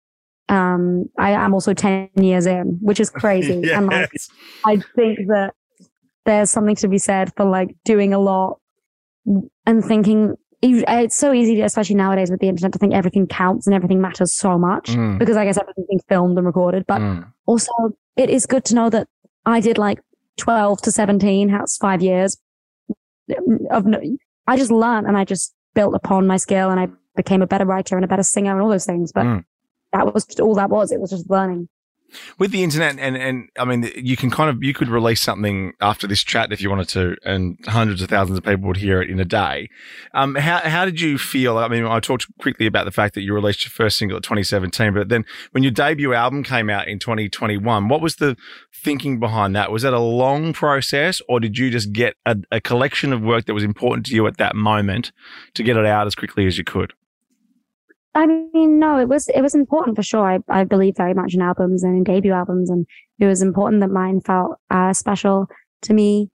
um, 0.48 1.06
I 1.18 1.30
am 1.30 1.54
also 1.54 1.74
10 1.74 2.10
years 2.16 2.46
in, 2.46 2.78
which 2.80 3.00
is 3.00 3.10
crazy. 3.10 3.60
yes. 3.64 3.72
And 3.76 3.86
like, 3.86 4.10
I 4.64 4.82
think 4.96 5.28
that 5.28 5.54
there's 6.24 6.50
something 6.50 6.76
to 6.76 6.88
be 6.88 6.98
said 6.98 7.32
for 7.36 7.44
like 7.44 7.76
doing 7.84 8.14
a 8.14 8.18
lot 8.18 8.58
and 9.66 9.84
thinking 9.84 10.34
it's 10.62 11.16
so 11.16 11.32
easy, 11.32 11.60
especially 11.60 11.96
nowadays 11.96 12.30
with 12.30 12.40
the 12.40 12.48
internet, 12.48 12.72
to 12.72 12.78
think 12.78 12.94
everything 12.94 13.26
counts 13.26 13.66
and 13.66 13.74
everything 13.74 14.00
matters 14.00 14.36
so 14.36 14.58
much 14.58 14.90
mm. 14.90 15.18
because 15.18 15.36
I 15.36 15.44
guess 15.44 15.58
everything's 15.58 15.86
being 15.88 16.00
filmed 16.08 16.36
and 16.36 16.46
recorded. 16.46 16.84
But 16.86 17.00
mm. 17.00 17.26
also, 17.46 17.72
it 18.16 18.30
is 18.30 18.46
good 18.46 18.64
to 18.66 18.74
know 18.74 18.90
that 18.90 19.08
I 19.46 19.60
did 19.60 19.78
like 19.78 20.00
12 20.38 20.82
to 20.82 20.92
17, 20.92 21.50
that's 21.50 21.76
five 21.76 22.02
years 22.02 22.36
of, 23.70 23.86
I 24.46 24.56
just 24.56 24.70
learned 24.70 25.06
and 25.06 25.16
I 25.16 25.24
just 25.24 25.54
built 25.74 25.94
upon 25.94 26.26
my 26.26 26.36
skill 26.36 26.70
and 26.70 26.80
I 26.80 26.88
became 27.16 27.42
a 27.42 27.46
better 27.46 27.64
writer 27.64 27.96
and 27.96 28.04
a 28.04 28.08
better 28.08 28.22
singer 28.22 28.52
and 28.52 28.60
all 28.60 28.70
those 28.70 28.86
things. 28.86 29.12
But 29.12 29.24
mm. 29.24 29.44
that 29.92 30.12
was 30.12 30.26
all 30.40 30.54
that 30.54 30.70
was. 30.70 30.92
It 30.92 31.00
was 31.00 31.10
just 31.10 31.30
learning 31.30 31.68
with 32.38 32.50
the 32.50 32.62
internet 32.62 32.98
and 32.98 33.16
and 33.16 33.48
I 33.58 33.64
mean 33.64 33.90
you 33.96 34.16
can 34.16 34.30
kind 34.30 34.50
of 34.50 34.62
you 34.62 34.74
could 34.74 34.88
release 34.88 35.20
something 35.20 35.72
after 35.80 36.06
this 36.06 36.22
chat 36.22 36.52
if 36.52 36.60
you 36.60 36.70
wanted 36.70 36.88
to 36.90 37.16
and 37.24 37.58
hundreds 37.66 38.02
of 38.02 38.08
thousands 38.08 38.38
of 38.38 38.44
people 38.44 38.66
would 38.68 38.76
hear 38.76 39.00
it 39.02 39.10
in 39.10 39.20
a 39.20 39.24
day. 39.24 39.68
Um, 40.12 40.34
how 40.34 40.58
how 40.58 40.84
did 40.84 41.00
you 41.00 41.18
feel? 41.18 41.58
I 41.58 41.68
mean, 41.68 41.84
I 41.84 42.00
talked 42.00 42.26
quickly 42.38 42.66
about 42.66 42.84
the 42.84 42.90
fact 42.90 43.14
that 43.14 43.22
you 43.22 43.34
released 43.34 43.64
your 43.64 43.70
first 43.70 43.96
single 43.98 44.16
at 44.16 44.22
2017, 44.22 44.94
but 44.94 45.08
then 45.08 45.24
when 45.52 45.62
your 45.62 45.72
debut 45.72 46.14
album 46.14 46.42
came 46.42 46.70
out 46.70 46.88
in 46.88 46.98
2021, 46.98 47.88
what 47.88 48.00
was 48.00 48.16
the 48.16 48.36
thinking 48.72 49.18
behind 49.18 49.54
that? 49.56 49.70
Was 49.70 49.82
that 49.82 49.92
a 49.92 49.98
long 49.98 50.52
process, 50.52 51.20
or 51.28 51.40
did 51.40 51.58
you 51.58 51.70
just 51.70 51.92
get 51.92 52.16
a, 52.26 52.36
a 52.50 52.60
collection 52.60 53.12
of 53.12 53.22
work 53.22 53.46
that 53.46 53.54
was 53.54 53.64
important 53.64 54.06
to 54.06 54.14
you 54.14 54.26
at 54.26 54.36
that 54.38 54.54
moment 54.54 55.12
to 55.54 55.62
get 55.62 55.76
it 55.76 55.86
out 55.86 56.06
as 56.06 56.14
quickly 56.14 56.46
as 56.46 56.58
you 56.58 56.64
could? 56.64 56.92
I 58.16 58.26
mean, 58.26 58.78
no, 58.78 58.98
it 58.98 59.08
was, 59.08 59.28
it 59.28 59.40
was 59.40 59.54
important 59.54 59.96
for 59.96 60.02
sure. 60.02 60.24
I, 60.24 60.38
I 60.48 60.64
believe 60.64 60.96
very 60.96 61.14
much 61.14 61.34
in 61.34 61.42
albums 61.42 61.82
and 61.82 61.96
in 61.96 62.04
debut 62.04 62.32
albums. 62.32 62.70
And 62.70 62.86
it 63.18 63.26
was 63.26 63.42
important 63.42 63.80
that 63.80 63.90
mine 63.90 64.20
felt, 64.20 64.56
uh, 64.70 64.92
special 64.92 65.48
to 65.82 65.94
me, 65.94 66.30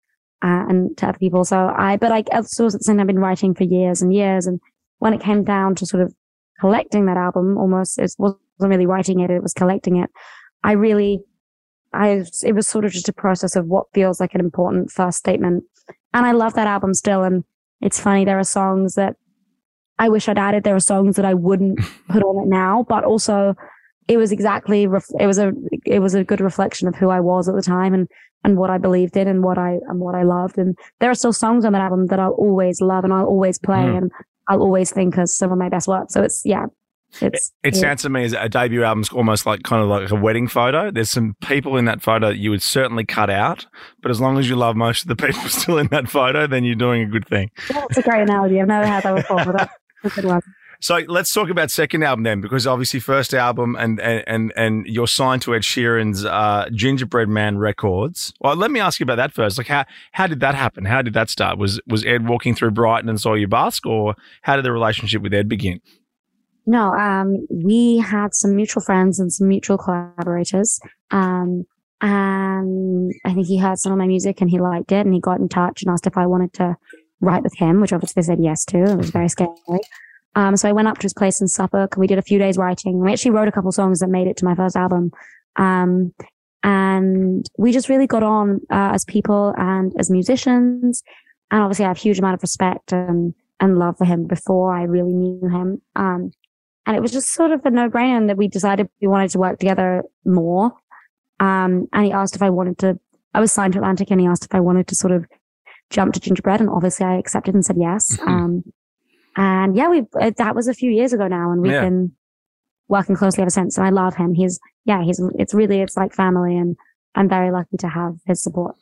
uh, 0.43 0.65
and 0.67 0.97
to 0.97 1.07
other 1.07 1.19
people. 1.19 1.45
So 1.45 1.71
I, 1.75 1.97
but 1.97 2.11
I 2.11 2.23
also 2.33 2.65
at 2.67 2.89
I've 2.89 3.07
been 3.07 3.19
writing 3.19 3.53
for 3.53 3.63
years 3.63 4.01
and 4.01 4.11
years. 4.11 4.47
And 4.47 4.59
when 4.97 5.13
it 5.13 5.21
came 5.21 5.43
down 5.43 5.75
to 5.75 5.85
sort 5.85 6.01
of 6.01 6.13
collecting 6.59 7.05
that 7.05 7.17
album, 7.17 7.57
almost, 7.57 7.99
it 7.99 8.11
wasn't 8.17 8.39
really 8.59 8.87
writing 8.87 9.19
it. 9.19 9.29
It 9.29 9.43
was 9.43 9.53
collecting 9.53 9.97
it. 9.97 10.09
I 10.63 10.71
really, 10.71 11.19
I, 11.93 12.23
it 12.43 12.55
was 12.55 12.67
sort 12.67 12.85
of 12.85 12.91
just 12.91 13.09
a 13.09 13.13
process 13.13 13.55
of 13.55 13.67
what 13.67 13.85
feels 13.93 14.19
like 14.19 14.33
an 14.33 14.41
important 14.41 14.91
first 14.91 15.19
statement. 15.19 15.63
And 16.13 16.25
I 16.25 16.31
love 16.31 16.55
that 16.55 16.67
album 16.67 16.95
still. 16.95 17.21
And 17.23 17.43
it's 17.81 17.99
funny. 17.99 18.25
There 18.25 18.39
are 18.39 18.43
songs 18.43 18.95
that 18.95 19.15
I 19.99 20.09
wish 20.09 20.27
I'd 20.29 20.37
added. 20.37 20.63
There 20.63 20.75
are 20.75 20.79
songs 20.79 21.15
that 21.15 21.25
I 21.25 21.33
wouldn't 21.33 21.79
put 22.09 22.23
on 22.23 22.43
it 22.43 22.49
now, 22.49 22.85
but 22.87 23.03
also 23.03 23.55
it 24.07 24.17
was 24.17 24.31
exactly 24.31 24.87
ref- 24.87 25.05
it 25.19 25.27
was 25.27 25.37
a 25.37 25.53
it 25.85 25.99
was 25.99 26.13
a 26.13 26.23
good 26.23 26.41
reflection 26.41 26.87
of 26.87 26.95
who 26.95 27.09
I 27.09 27.19
was 27.19 27.49
at 27.49 27.55
the 27.55 27.61
time 27.61 27.93
and 27.93 28.07
and 28.43 28.57
what 28.57 28.69
I 28.69 28.77
believed 28.77 29.17
in 29.17 29.27
and 29.27 29.43
what 29.43 29.57
I 29.57 29.79
and 29.87 29.99
what 29.99 30.15
I 30.15 30.23
loved. 30.23 30.57
And 30.57 30.77
there 30.99 31.09
are 31.09 31.15
still 31.15 31.33
songs 31.33 31.65
on 31.65 31.73
that 31.73 31.81
album 31.81 32.07
that 32.07 32.19
I'll 32.19 32.31
always 32.31 32.81
love 32.81 33.03
and 33.03 33.13
I'll 33.13 33.25
always 33.25 33.59
play 33.59 33.77
mm. 33.77 33.97
and 33.97 34.11
I'll 34.47 34.61
always 34.61 34.91
think 34.91 35.17
as 35.17 35.35
some 35.35 35.51
of 35.51 35.57
my 35.57 35.69
best 35.69 35.87
work. 35.87 36.11
So 36.11 36.23
it's 36.23 36.41
yeah. 36.45 36.65
It's, 37.21 37.53
it, 37.63 37.67
it 37.69 37.75
yeah. 37.75 37.81
sounds 37.81 38.01
to 38.01 38.09
me 38.09 38.25
as 38.25 38.33
a 38.33 38.49
debut 38.49 38.83
album's 38.83 39.09
almost 39.09 39.45
like 39.45 39.63
kind 39.63 39.81
of 39.81 39.87
like 39.87 40.11
a 40.11 40.15
wedding 40.15 40.47
photo. 40.49 40.91
There's 40.91 41.09
some 41.09 41.37
people 41.41 41.77
in 41.77 41.85
that 41.85 42.01
photo 42.01 42.27
that 42.27 42.37
you 42.37 42.49
would 42.49 42.61
certainly 42.61 43.05
cut 43.05 43.29
out, 43.29 43.65
but 44.01 44.11
as 44.11 44.19
long 44.19 44.37
as 44.37 44.49
you 44.49 44.57
love 44.57 44.75
most 44.75 45.03
of 45.03 45.07
the 45.07 45.15
people 45.25 45.41
still 45.43 45.77
in 45.77 45.87
that 45.87 46.09
photo, 46.09 46.47
then 46.47 46.65
you're 46.65 46.75
doing 46.75 47.03
a 47.03 47.05
good 47.05 47.25
thing. 47.25 47.49
Yeah, 47.69 47.79
that's 47.79 47.97
a 47.97 48.01
great 48.01 48.23
analogy. 48.23 48.59
I've 48.59 48.67
never 48.67 48.85
had 48.85 49.03
that 49.03 49.15
before, 49.15 49.45
but 49.45 49.69
that's 50.03 50.17
a 50.17 50.21
good 50.21 50.27
one. 50.27 50.41
So 50.79 50.99
let's 51.07 51.33
talk 51.33 51.49
about 51.49 51.71
second 51.71 52.03
album 52.03 52.23
then, 52.23 52.39
because 52.39 52.67
obviously 52.67 52.99
first 52.99 53.33
album 53.33 53.75
and 53.75 53.99
and 53.99 54.53
and 54.55 54.85
you're 54.85 55.07
signed 55.07 55.41
to 55.43 55.55
Ed 55.55 55.63
Sheeran's 55.63 56.23
uh, 56.23 56.69
Gingerbread 56.71 57.27
Man 57.27 57.57
Records. 57.57 58.31
Well, 58.41 58.55
let 58.55 58.69
me 58.69 58.79
ask 58.79 58.99
you 58.99 59.03
about 59.03 59.15
that 59.15 59.33
first. 59.33 59.57
Like 59.57 59.67
how 59.67 59.85
how 60.11 60.27
did 60.27 60.39
that 60.41 60.53
happen? 60.53 60.85
How 60.85 61.01
did 61.01 61.13
that 61.13 61.29
start? 61.29 61.57
Was 61.57 61.81
was 61.87 62.05
Ed 62.05 62.27
walking 62.27 62.53
through 62.53 62.71
Brighton 62.71 63.09
and 63.09 63.19
saw 63.19 63.33
you 63.33 63.47
busk, 63.47 63.87
or 63.87 64.15
how 64.43 64.55
did 64.55 64.65
the 64.65 64.71
relationship 64.71 65.23
with 65.23 65.33
Ed 65.33 65.49
begin? 65.49 65.81
No, 66.67 66.93
um, 66.93 67.47
we 67.49 67.97
had 67.97 68.35
some 68.35 68.55
mutual 68.55 68.83
friends 68.83 69.19
and 69.19 69.31
some 69.31 69.47
mutual 69.47 69.77
collaborators. 69.77 70.79
Um, 71.11 71.65
and 72.01 73.13
I 73.25 73.33
think 73.33 73.47
he 73.47 73.57
heard 73.57 73.79
some 73.79 73.93
of 73.93 73.97
my 73.97 74.05
music 74.05 74.41
and 74.41 74.49
he 74.49 74.59
liked 74.59 74.91
it 74.91 75.05
and 75.05 75.13
he 75.13 75.19
got 75.19 75.39
in 75.39 75.49
touch 75.49 75.81
and 75.81 75.91
asked 75.91 76.05
if 76.05 76.17
I 76.17 76.27
wanted 76.27 76.53
to 76.53 76.75
write 77.21 77.43
with 77.43 77.55
him, 77.55 77.81
which 77.81 77.93
obviously 77.93 78.21
I 78.21 78.23
said 78.23 78.39
yes 78.39 78.65
to. 78.65 78.83
It 78.83 78.97
was 78.97 79.09
very 79.09 79.29
scary. 79.29 79.55
Um, 80.35 80.55
so 80.55 80.69
I 80.69 80.71
went 80.71 80.87
up 80.87 80.99
to 80.99 81.03
his 81.03 81.13
place 81.13 81.41
in 81.41 81.47
Suffolk 81.47 81.95
and 81.95 81.99
we 81.99 82.07
did 82.07 82.19
a 82.19 82.23
few 82.23 82.37
days 82.37 82.57
writing. 82.57 82.99
We 82.99 83.11
actually 83.11 83.31
wrote 83.31 83.47
a 83.47 83.51
couple 83.51 83.71
songs 83.71 83.99
that 83.99 84.09
made 84.09 84.27
it 84.27 84.37
to 84.37 84.45
my 84.45 84.53
first 84.53 84.75
album. 84.75 85.11
Um, 85.55 86.13
and 86.63 87.45
we 87.57 87.71
just 87.71 87.89
really 87.89 88.07
got 88.07 88.23
on 88.23 88.61
uh, 88.69 88.91
as 88.93 89.03
people 89.05 89.53
and 89.57 89.93
as 89.97 90.11
musicians. 90.11 91.01
And 91.49 91.61
obviously 91.61 91.85
I 91.85 91.87
have 91.87 91.97
a 91.97 92.01
huge 92.01 92.19
amount 92.19 92.35
of 92.35 92.43
respect 92.43 92.91
and, 92.91 93.33
and 93.59 93.79
love 93.79 93.97
for 93.97 94.05
him 94.05 94.27
before 94.27 94.75
I 94.75 94.83
really 94.83 95.13
knew 95.13 95.47
him. 95.47 95.81
Um, 95.95 96.31
and 96.85 96.95
it 96.95 97.01
was 97.01 97.11
just 97.11 97.33
sort 97.33 97.51
of 97.51 97.65
a 97.65 97.71
no 97.71 97.89
brainer 97.89 98.27
that 98.27 98.37
we 98.37 98.47
decided 98.47 98.89
we 99.01 99.07
wanted 99.07 99.31
to 99.31 99.39
work 99.39 99.59
together 99.59 100.03
more. 100.23 100.71
Um, 101.39 101.87
and 101.93 102.05
he 102.05 102.11
asked 102.11 102.35
if 102.35 102.41
I 102.41 102.49
wanted 102.49 102.77
to, 102.79 102.99
I 103.33 103.39
was 103.39 103.51
signed 103.51 103.73
to 103.73 103.79
Atlantic 103.79 104.11
and 104.11 104.21
he 104.21 104.27
asked 104.27 104.45
if 104.45 104.53
I 104.53 104.59
wanted 104.59 104.87
to 104.87 104.95
sort 104.95 105.13
of 105.13 105.25
jump 105.89 106.13
to 106.13 106.19
gingerbread. 106.19 106.61
And 106.61 106.69
obviously 106.69 107.05
I 107.05 107.17
accepted 107.17 107.53
and 107.53 107.65
said 107.65 107.77
yes. 107.79 108.17
Mm-hmm. 108.17 108.29
Um, 108.29 108.63
and 109.35 109.75
yeah, 109.75 109.89
we 109.89 110.03
uh, 110.19 110.31
that 110.37 110.55
was 110.55 110.67
a 110.67 110.73
few 110.73 110.91
years 110.91 111.13
ago 111.13 111.27
now, 111.27 111.51
and 111.51 111.61
we've 111.61 111.71
yeah. 111.71 111.81
been 111.81 112.11
working 112.87 113.15
closely 113.15 113.43
ever 113.43 113.51
since. 113.51 113.77
And 113.77 113.85
I 113.85 113.91
love 113.91 114.15
him. 114.15 114.33
He's 114.33 114.59
yeah, 114.85 115.03
he's 115.03 115.21
it's 115.35 115.53
really 115.53 115.81
it's 115.81 115.95
like 115.95 116.13
family, 116.13 116.57
and 116.57 116.75
I'm 117.13 117.29
very 117.29 117.51
lucky 117.51 117.77
to 117.77 117.87
have 117.87 118.15
his 118.25 118.41
support. 118.41 118.75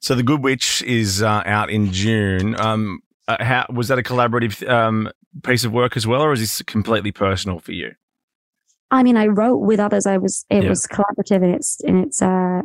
So 0.00 0.14
the 0.14 0.22
Good 0.22 0.42
Witch 0.42 0.82
is 0.82 1.22
uh, 1.22 1.42
out 1.46 1.70
in 1.70 1.92
June. 1.92 2.58
Um, 2.60 3.00
uh, 3.28 3.42
how 3.42 3.66
was 3.72 3.88
that 3.88 3.98
a 3.98 4.02
collaborative 4.02 4.68
um, 4.68 5.10
piece 5.44 5.64
of 5.64 5.72
work 5.72 5.96
as 5.96 6.06
well, 6.06 6.22
or 6.22 6.32
is 6.32 6.40
this 6.40 6.60
completely 6.62 7.12
personal 7.12 7.60
for 7.60 7.72
you? 7.72 7.92
I 8.90 9.02
mean, 9.02 9.16
I 9.16 9.26
wrote 9.26 9.58
with 9.58 9.80
others. 9.80 10.06
I 10.06 10.18
was 10.18 10.44
it 10.50 10.64
yeah. 10.64 10.68
was 10.68 10.86
collaborative, 10.88 11.42
and 11.42 11.54
it's 11.54 11.80
and 11.82 12.04
it's 12.04 12.20
uh 12.20 12.62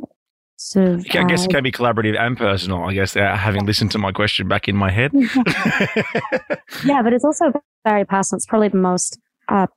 sort 0.60 0.88
of. 0.88 1.06
I 1.12 1.24
guess 1.24 1.46
it 1.46 1.50
uh, 1.50 1.56
can 1.56 1.64
be 1.64 1.72
collaborative 1.72 2.20
and 2.20 2.38
personal. 2.38 2.84
I 2.84 2.94
guess 2.94 3.16
uh, 3.16 3.36
having 3.36 3.66
listened 3.66 3.92
to 3.92 3.98
my 3.98 4.12
question 4.12 4.48
back 4.48 4.68
in 4.68 4.76
my 4.76 4.92
head. 4.92 5.12
yeah, 6.86 7.02
but 7.02 7.14
it's 7.14 7.24
also 7.24 7.52
very 7.86 8.06
personal. 8.06 8.38
It's 8.38 8.46
probably 8.46 8.68
the 8.68 8.78
most 8.78 9.20
uh, 9.48 9.68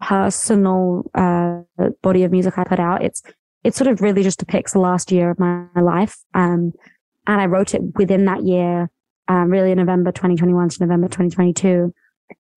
personal 0.00 1.10
uh, 1.14 1.60
body 2.02 2.24
of 2.24 2.32
music 2.32 2.58
I 2.58 2.64
put 2.64 2.80
out. 2.80 3.02
It's 3.02 3.22
it 3.62 3.74
sort 3.74 3.88
of 3.88 4.00
really 4.00 4.24
just 4.24 4.40
depicts 4.40 4.72
the 4.72 4.80
last 4.80 5.12
year 5.12 5.30
of 5.30 5.38
my, 5.38 5.64
my 5.74 5.80
life, 5.80 6.18
um, 6.34 6.72
and 7.26 7.40
I 7.40 7.46
wrote 7.46 7.74
it 7.74 7.82
within 7.94 8.24
that 8.24 8.42
year, 8.42 8.90
um, 9.28 9.48
really 9.48 9.70
in 9.70 9.78
November 9.78 10.10
2021 10.10 10.70
to 10.70 10.82
November 10.82 11.06
2022, 11.06 11.94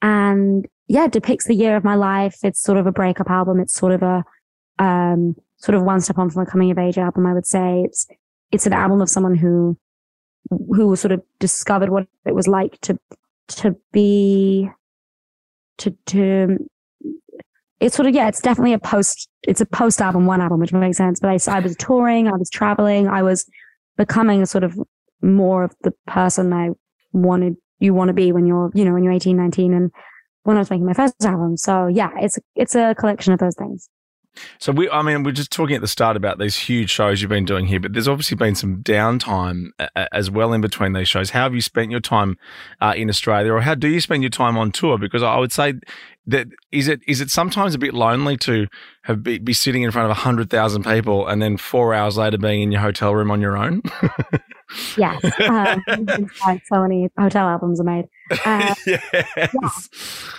and 0.01 0.67
yeah, 0.87 1.05
it 1.05 1.11
depicts 1.11 1.45
the 1.45 1.53
year 1.53 1.75
of 1.75 1.83
my 1.83 1.95
life. 1.95 2.39
It's 2.43 2.61
sort 2.61 2.79
of 2.79 2.87
a 2.87 2.91
breakup 2.91 3.29
album. 3.29 3.59
It's 3.59 3.73
sort 3.73 3.93
of 3.93 4.01
a 4.01 4.23
um, 4.79 5.35
sort 5.57 5.75
of 5.75 5.83
one 5.83 6.01
step 6.01 6.17
on 6.17 6.29
from 6.29 6.43
a 6.43 6.45
coming 6.45 6.71
of 6.71 6.77
age 6.77 6.97
album. 6.97 7.25
I 7.25 7.33
would 7.33 7.45
say 7.45 7.83
it's, 7.85 8.07
it's 8.51 8.65
an 8.65 8.73
album 8.73 9.01
of 9.01 9.09
someone 9.09 9.35
who, 9.35 9.77
who 10.49 10.95
sort 10.95 11.11
of 11.11 11.21
discovered 11.39 11.89
what 11.89 12.07
it 12.25 12.35
was 12.35 12.47
like 12.47 12.79
to, 12.81 12.97
to 13.47 13.75
be, 13.91 14.69
to, 15.77 15.91
to, 16.07 16.57
it's 17.79 17.95
sort 17.95 18.07
of, 18.07 18.15
yeah, 18.15 18.27
it's 18.27 18.41
definitely 18.41 18.73
a 18.73 18.79
post, 18.79 19.29
it's 19.43 19.61
a 19.61 19.65
post 19.65 20.01
album, 20.01 20.25
one 20.25 20.41
album, 20.41 20.59
which 20.59 20.73
makes 20.73 20.97
sense. 20.97 21.19
But 21.19 21.29
I, 21.29 21.57
I 21.57 21.59
was 21.59 21.75
touring, 21.75 22.27
I 22.27 22.35
was 22.37 22.49
traveling, 22.49 23.07
I 23.07 23.21
was 23.23 23.49
becoming 23.97 24.41
a 24.41 24.45
sort 24.45 24.63
of 24.63 24.77
more 25.21 25.63
of 25.63 25.75
the 25.81 25.93
person 26.07 26.53
I 26.53 26.69
wanted, 27.11 27.55
you 27.79 27.93
want 27.93 28.09
to 28.09 28.13
be 28.13 28.31
when 28.31 28.45
you're, 28.45 28.71
you 28.73 28.85
know, 28.85 28.93
when 28.93 29.03
you're 29.03 29.13
18, 29.13 29.35
19 29.35 29.73
and 29.73 29.91
when 30.43 30.57
I 30.57 30.59
was 30.59 30.69
making 30.69 30.85
my 30.85 30.93
first 30.93 31.23
album. 31.25 31.57
So 31.57 31.87
yeah, 31.87 32.11
it's, 32.17 32.37
it's 32.55 32.75
a 32.75 32.95
collection 32.95 33.33
of 33.33 33.39
those 33.39 33.55
things. 33.55 33.89
So 34.59 34.71
we, 34.71 34.89
I 34.89 35.01
mean, 35.01 35.23
we're 35.23 35.31
just 35.31 35.51
talking 35.51 35.75
at 35.75 35.81
the 35.81 35.87
start 35.87 36.17
about 36.17 36.39
these 36.39 36.55
huge 36.55 36.89
shows 36.89 37.21
you've 37.21 37.29
been 37.29 37.45
doing 37.45 37.67
here, 37.67 37.79
but 37.79 37.93
there's 37.93 38.07
obviously 38.07 38.35
been 38.35 38.55
some 38.55 38.83
downtime 38.83 39.69
as 40.11 40.29
well 40.31 40.53
in 40.53 40.61
between 40.61 40.93
these 40.93 41.07
shows. 41.07 41.31
How 41.31 41.43
have 41.43 41.53
you 41.53 41.61
spent 41.61 41.91
your 41.91 41.99
time 41.99 42.37
uh, 42.81 42.93
in 42.95 43.09
Australia, 43.09 43.53
or 43.53 43.61
how 43.61 43.75
do 43.75 43.87
you 43.87 43.99
spend 43.99 44.23
your 44.23 44.29
time 44.29 44.57
on 44.57 44.71
tour? 44.71 44.97
Because 44.97 45.23
I 45.23 45.37
would 45.37 45.51
say 45.51 45.75
that 46.27 46.47
is 46.71 46.87
it 46.87 47.01
is 47.07 47.21
it 47.21 47.29
sometimes 47.29 47.75
a 47.75 47.77
bit 47.77 47.93
lonely 47.93 48.35
to 48.37 48.67
have 49.03 49.21
be, 49.21 49.37
be 49.37 49.53
sitting 49.53 49.83
in 49.83 49.91
front 49.91 50.09
of 50.09 50.17
hundred 50.17 50.49
thousand 50.49 50.83
people 50.83 51.27
and 51.27 51.41
then 51.41 51.57
four 51.57 51.93
hours 51.93 52.17
later 52.17 52.37
being 52.37 52.61
in 52.61 52.71
your 52.71 52.81
hotel 52.81 53.13
room 53.13 53.29
on 53.29 53.41
your 53.41 53.55
own? 53.55 53.81
yes, 54.97 55.23
um, 55.47 55.81
so 56.65 56.81
many 56.81 57.09
hotel 57.17 57.47
albums 57.47 57.79
are 57.79 57.83
made. 57.83 58.05
Uh, 58.45 58.73
yes. 58.85 59.09
Yeah. 59.41 59.77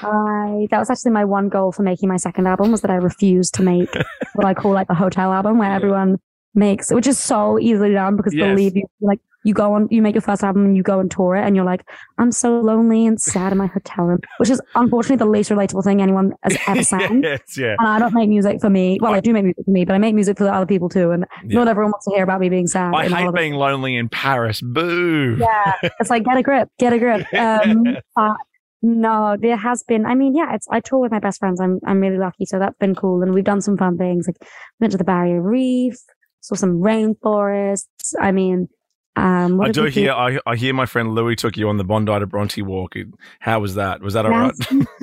I, 0.02 0.66
that 0.70 0.78
was 0.78 0.90
actually 0.90 1.12
my 1.12 1.24
one 1.24 1.48
goal 1.48 1.72
for 1.72 1.82
making 1.82 2.08
my 2.08 2.16
second 2.16 2.46
album 2.46 2.72
was 2.72 2.80
that 2.80 2.90
I 2.90 2.96
refused 2.96 3.54
to 3.54 3.62
make 3.62 3.94
what 4.34 4.46
I 4.46 4.54
call 4.54 4.72
like 4.72 4.88
the 4.88 4.94
hotel 4.94 5.32
album 5.32 5.58
where 5.58 5.70
everyone 5.70 6.18
makes, 6.54 6.90
which 6.90 7.06
is 7.06 7.18
so 7.18 7.58
easily 7.60 7.92
done 7.92 8.16
because 8.16 8.34
yes. 8.34 8.48
believe 8.48 8.76
you, 8.76 8.86
like 9.00 9.20
you 9.46 9.54
go 9.54 9.74
on, 9.74 9.86
you 9.92 10.02
make 10.02 10.16
your 10.16 10.22
first 10.22 10.42
album 10.42 10.64
and 10.64 10.76
you 10.76 10.82
go 10.82 10.98
and 10.98 11.08
tour 11.08 11.36
it 11.36 11.46
and 11.46 11.54
you're 11.54 11.64
like, 11.64 11.88
I'm 12.18 12.32
so 12.32 12.60
lonely 12.60 13.06
and 13.06 13.20
sad 13.20 13.52
in 13.52 13.58
my 13.58 13.66
hotel 13.66 14.04
room, 14.04 14.18
which 14.38 14.50
is 14.50 14.60
unfortunately 14.74 15.24
the 15.24 15.30
least 15.30 15.50
relatable 15.50 15.84
thing 15.84 16.02
anyone 16.02 16.32
has 16.42 16.58
ever 16.66 16.82
sang. 16.82 17.22
yes, 17.22 17.56
yeah. 17.56 17.76
And 17.78 17.86
I 17.86 18.00
don't 18.00 18.12
make 18.12 18.28
music 18.28 18.60
for 18.60 18.68
me. 18.68 18.98
Well, 19.00 19.14
I, 19.14 19.18
I 19.18 19.20
do 19.20 19.32
make 19.32 19.44
music 19.44 19.64
for 19.64 19.70
me, 19.70 19.84
but 19.84 19.94
I 19.94 19.98
make 19.98 20.16
music 20.16 20.36
for 20.36 20.48
other 20.48 20.66
people 20.66 20.88
too. 20.88 21.12
And 21.12 21.26
yeah. 21.44 21.58
not 21.58 21.68
everyone 21.68 21.92
wants 21.92 22.06
to 22.06 22.10
hear 22.10 22.24
about 22.24 22.40
me 22.40 22.48
being 22.48 22.66
sad. 22.66 22.92
I 22.92 23.08
hate 23.08 23.32
being 23.34 23.54
lonely 23.54 23.94
in 23.94 24.08
Paris. 24.08 24.60
Boo. 24.60 25.36
Yeah. 25.38 25.74
It's 26.00 26.10
like, 26.10 26.24
get 26.24 26.36
a 26.36 26.42
grip, 26.42 26.68
get 26.78 26.92
a 26.92 26.98
grip. 26.98 27.26
Um, 27.36 27.84
but 28.16 28.36
no, 28.82 29.36
there 29.40 29.56
has 29.56 29.82
been. 29.84 30.06
I 30.06 30.14
mean, 30.14 30.34
yeah, 30.34 30.54
it's. 30.54 30.66
I 30.70 30.80
tour 30.80 30.98
with 30.98 31.12
my 31.12 31.20
best 31.20 31.38
friends. 31.38 31.60
I'm. 31.60 31.78
I'm 31.86 32.00
really 32.00 32.18
lucky, 32.18 32.44
so 32.44 32.58
that's 32.58 32.76
been 32.78 32.94
cool, 32.94 33.22
and 33.22 33.32
we've 33.34 33.44
done 33.44 33.60
some 33.60 33.76
fun 33.76 33.96
things. 33.96 34.26
Like 34.26 34.36
went 34.80 34.92
to 34.92 34.98
the 34.98 35.04
Barrier 35.04 35.40
Reef, 35.40 35.96
saw 36.40 36.54
some 36.54 36.80
rainforests. 36.80 38.14
I 38.20 38.32
mean, 38.32 38.68
um, 39.16 39.62
I 39.62 39.70
do 39.70 39.84
hear. 39.84 40.12
I, 40.12 40.38
I, 40.44 40.56
hear 40.56 40.74
my 40.74 40.84
friend 40.84 41.14
Louis 41.14 41.36
took 41.36 41.56
you 41.56 41.70
on 41.70 41.78
the 41.78 41.84
Bondi 41.84 42.18
to 42.18 42.26
Bronte 42.26 42.60
walk. 42.60 42.94
How 43.40 43.60
was 43.60 43.74
that? 43.76 44.02
Was 44.02 44.12
that 44.12 44.26
all 44.26 44.30
right? 44.30 44.54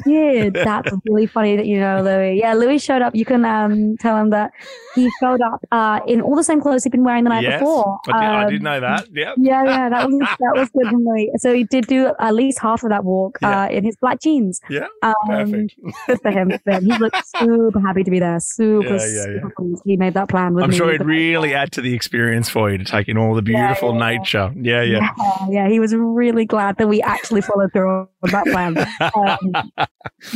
Yeah, 0.06 0.50
that's 0.54 0.92
really 1.08 1.26
funny 1.26 1.56
that 1.56 1.66
you 1.66 1.80
know 1.80 2.04
Louis. 2.04 2.38
Yeah, 2.38 2.54
Louis 2.54 2.78
showed 2.78 3.02
up. 3.02 3.16
You 3.16 3.26
can 3.26 3.44
um, 3.44 3.98
tell 3.98 4.16
him 4.16 4.30
that 4.30 4.52
he 4.94 5.10
showed 5.20 5.42
up 5.42 5.66
uh, 5.72 6.00
in 6.08 6.22
all 6.22 6.36
the 6.36 6.44
same 6.44 6.62
clothes 6.62 6.84
he'd 6.84 6.92
been 6.92 7.04
wearing 7.04 7.24
the 7.24 7.32
night 7.32 7.42
yes, 7.42 7.60
before. 7.60 8.00
I 8.08 8.12
did, 8.12 8.28
um, 8.28 8.36
I 8.36 8.50
did 8.52 8.62
know 8.62 8.80
that. 8.82 9.08
Yeah, 9.12 9.34
yeah, 9.38 9.64
yeah. 9.64 9.90
That 9.90 10.08
was 10.10 10.20
that 10.20 10.54
was 10.54 10.70
good 10.70 10.88
from 10.92 11.06
Louis. 11.06 11.32
So 11.38 11.52
he 11.52 11.64
did 11.64 11.88
do 11.88 12.14
at 12.20 12.36
least 12.36 12.60
half 12.60 12.84
of 12.84 12.90
that 12.90 13.04
walk 13.04 13.40
yeah. 13.42 13.64
uh, 13.64 13.70
in 13.70 13.84
his 13.84 13.96
black 13.96 14.22
jeans. 14.22 14.62
Yeah, 14.70 14.86
um, 15.02 15.14
perfect. 15.26 15.76
Good 16.06 16.22
for 16.22 16.32
him. 16.32 16.52
For 16.64 16.72
him. 16.72 16.86
He 16.86 16.98
looked 17.00 17.18
super 17.40 17.80
happy 17.80 18.04
to 18.04 18.12
be 18.12 18.20
there. 18.20 18.40
Super, 18.40 18.90
yeah, 18.90 18.92
yeah. 18.92 19.24
Super 19.42 19.54
he 19.86 19.98
made 19.98 20.14
that 20.14 20.30
plan. 20.30 20.56
I'm 20.62 20.70
me. 20.70 20.76
sure 20.76 20.94
it'd 20.94 21.08
really 21.08 21.56
add 21.56 21.72
to 21.72 21.82
the 21.82 21.96
experience 21.96 22.48
for 22.48 22.70
you 22.70 22.78
to 22.78 22.86
take 22.86 23.08
in 23.08 23.18
all 23.18 23.34
the 23.34 23.42
beautiful 23.42 24.03
nature. 24.12 24.54
Yeah, 24.56 24.82
yeah, 24.82 25.00
yeah. 25.18 25.48
Yeah, 25.50 25.70
he 25.70 25.80
was 25.80 25.94
really 25.96 26.46
glad 26.46 26.78
that 26.78 26.88
we 26.88 27.02
actually 27.02 27.42
followed 27.42 27.72
through 27.74 28.08
on 28.24 28.30
that 28.32 28.46
plan. 28.46 28.76
Um, 29.16 29.72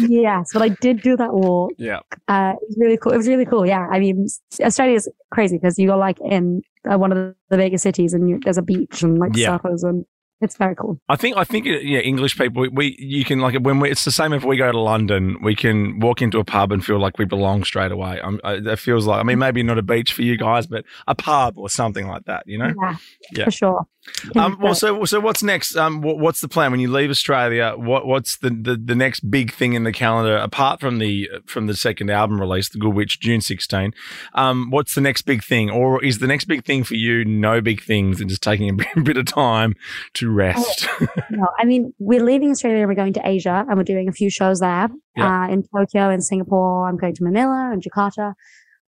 yes, 0.09 0.51
but 0.53 0.61
I 0.61 0.69
did 0.69 1.01
do 1.01 1.17
that 1.17 1.33
walk. 1.33 1.71
Yeah. 1.77 1.99
Uh, 2.27 2.53
it 2.61 2.67
was 2.67 2.77
really 2.77 2.97
cool. 2.97 3.11
It 3.13 3.17
was 3.17 3.27
really 3.27 3.45
cool. 3.45 3.65
Yeah. 3.65 3.87
I 3.91 3.99
mean, 3.99 4.27
Australia 4.61 4.95
is 4.95 5.09
crazy 5.31 5.57
because 5.57 5.79
you 5.79 5.87
go 5.87 5.97
like 5.97 6.19
in 6.21 6.61
uh, 6.89 6.97
one 6.97 7.11
of 7.11 7.17
the, 7.17 7.35
the 7.49 7.57
biggest 7.57 7.83
cities 7.83 8.13
and 8.13 8.29
you, 8.29 8.39
there's 8.43 8.57
a 8.57 8.61
beach 8.61 9.03
and 9.03 9.17
like 9.17 9.35
yeah. 9.35 9.57
surfers 9.57 9.83
and 9.83 10.05
it's 10.39 10.55
very 10.57 10.75
cool. 10.75 10.99
I 11.09 11.15
think 11.15 11.35
I 11.37 11.43
think 11.43 11.65
yeah, 11.65 11.99
English 11.99 12.37
people 12.37 12.61
we, 12.61 12.67
we 12.69 12.95
you 12.99 13.25
can 13.25 13.39
like 13.39 13.55
when 13.59 13.79
we, 13.79 13.89
it's 13.89 14.05
the 14.05 14.11
same 14.11 14.33
if 14.33 14.43
we 14.43 14.57
go 14.57 14.71
to 14.71 14.79
London, 14.79 15.37
we 15.41 15.55
can 15.55 15.99
walk 15.99 16.21
into 16.21 16.37
a 16.39 16.43
pub 16.43 16.71
and 16.71 16.85
feel 16.85 16.99
like 16.99 17.17
we 17.17 17.25
belong 17.25 17.63
straight 17.63 17.91
away. 17.91 18.19
Um, 18.19 18.39
it 18.43 18.77
feels 18.77 19.07
like 19.07 19.19
I 19.19 19.23
mean 19.23 19.39
maybe 19.39 19.63
not 19.63 19.77
a 19.77 19.81
beach 19.83 20.13
for 20.13 20.21
you 20.21 20.37
guys, 20.37 20.67
but 20.67 20.85
a 21.07 21.15
pub 21.15 21.57
or 21.57 21.69
something 21.69 22.07
like 22.07 22.25
that. 22.25 22.43
You 22.45 22.59
know, 22.59 22.73
yeah, 22.81 22.95
yeah. 23.31 23.45
for 23.45 23.51
sure. 23.51 23.87
Um, 24.35 24.57
well, 24.59 24.75
so 24.75 25.05
so 25.05 25.19
what's 25.19 25.43
next? 25.43 25.75
Um, 25.75 26.01
what, 26.01 26.19
what's 26.19 26.41
the 26.41 26.47
plan 26.47 26.71
when 26.71 26.79
you 26.79 26.91
leave 26.91 27.09
Australia? 27.09 27.73
What 27.77 28.05
what's 28.05 28.37
the, 28.37 28.49
the, 28.49 28.75
the 28.75 28.95
next 28.95 29.29
big 29.29 29.53
thing 29.53 29.73
in 29.73 29.83
the 29.83 29.91
calendar 29.91 30.37
apart 30.37 30.79
from 30.79 30.99
the 30.99 31.29
from 31.45 31.67
the 31.67 31.75
second 31.75 32.09
album 32.09 32.39
release, 32.39 32.69
The 32.69 32.79
Good 32.79 32.93
Witch, 32.93 33.19
June 33.19 33.41
sixteen? 33.41 33.93
Um, 34.33 34.69
what's 34.69 34.95
the 34.95 35.01
next 35.01 35.23
big 35.23 35.43
thing, 35.43 35.69
or 35.69 36.03
is 36.03 36.19
the 36.19 36.27
next 36.27 36.45
big 36.45 36.65
thing 36.65 36.83
for 36.83 36.95
you 36.95 37.25
no 37.25 37.61
big 37.61 37.81
things 37.81 38.19
and 38.19 38.29
just 38.29 38.41
taking 38.41 38.69
a 38.69 39.01
bit 39.01 39.17
of 39.17 39.25
time 39.25 39.75
to 40.15 40.31
rest? 40.31 40.87
Oh, 40.89 41.07
no, 41.29 41.47
I 41.59 41.65
mean 41.65 41.93
we're 41.99 42.23
leaving 42.23 42.51
Australia 42.51 42.79
and 42.79 42.87
we're 42.87 42.95
going 42.95 43.13
to 43.13 43.27
Asia 43.27 43.65
and 43.67 43.77
we're 43.77 43.83
doing 43.83 44.07
a 44.07 44.13
few 44.13 44.29
shows 44.29 44.59
there 44.59 44.89
yeah. 45.15 45.43
uh, 45.43 45.47
in 45.47 45.63
Tokyo 45.63 46.09
and 46.09 46.23
Singapore. 46.23 46.87
I'm 46.87 46.97
going 46.97 47.15
to 47.15 47.23
Manila 47.23 47.69
and 47.71 47.83
Jakarta, 47.83 48.33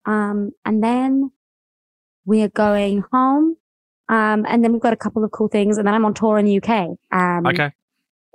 um, 0.05 0.51
and 0.65 0.83
then 0.83 1.31
we 2.25 2.41
are 2.41 2.49
going 2.49 3.03
home 3.11 3.57
um, 4.09 4.45
and 4.47 4.63
then 4.63 4.73
we've 4.73 4.81
got 4.81 4.91
a 4.91 4.97
couple 4.97 5.23
of 5.23 5.31
cool 5.31 5.47
things. 5.47 5.77
And 5.77 5.87
then 5.87 5.93
I'm 5.93 6.03
on 6.03 6.13
tour 6.13 6.39
in 6.39 6.45
the 6.45 6.61
UK. 6.61 6.97
Um, 7.11 7.45
okay. 7.45 7.71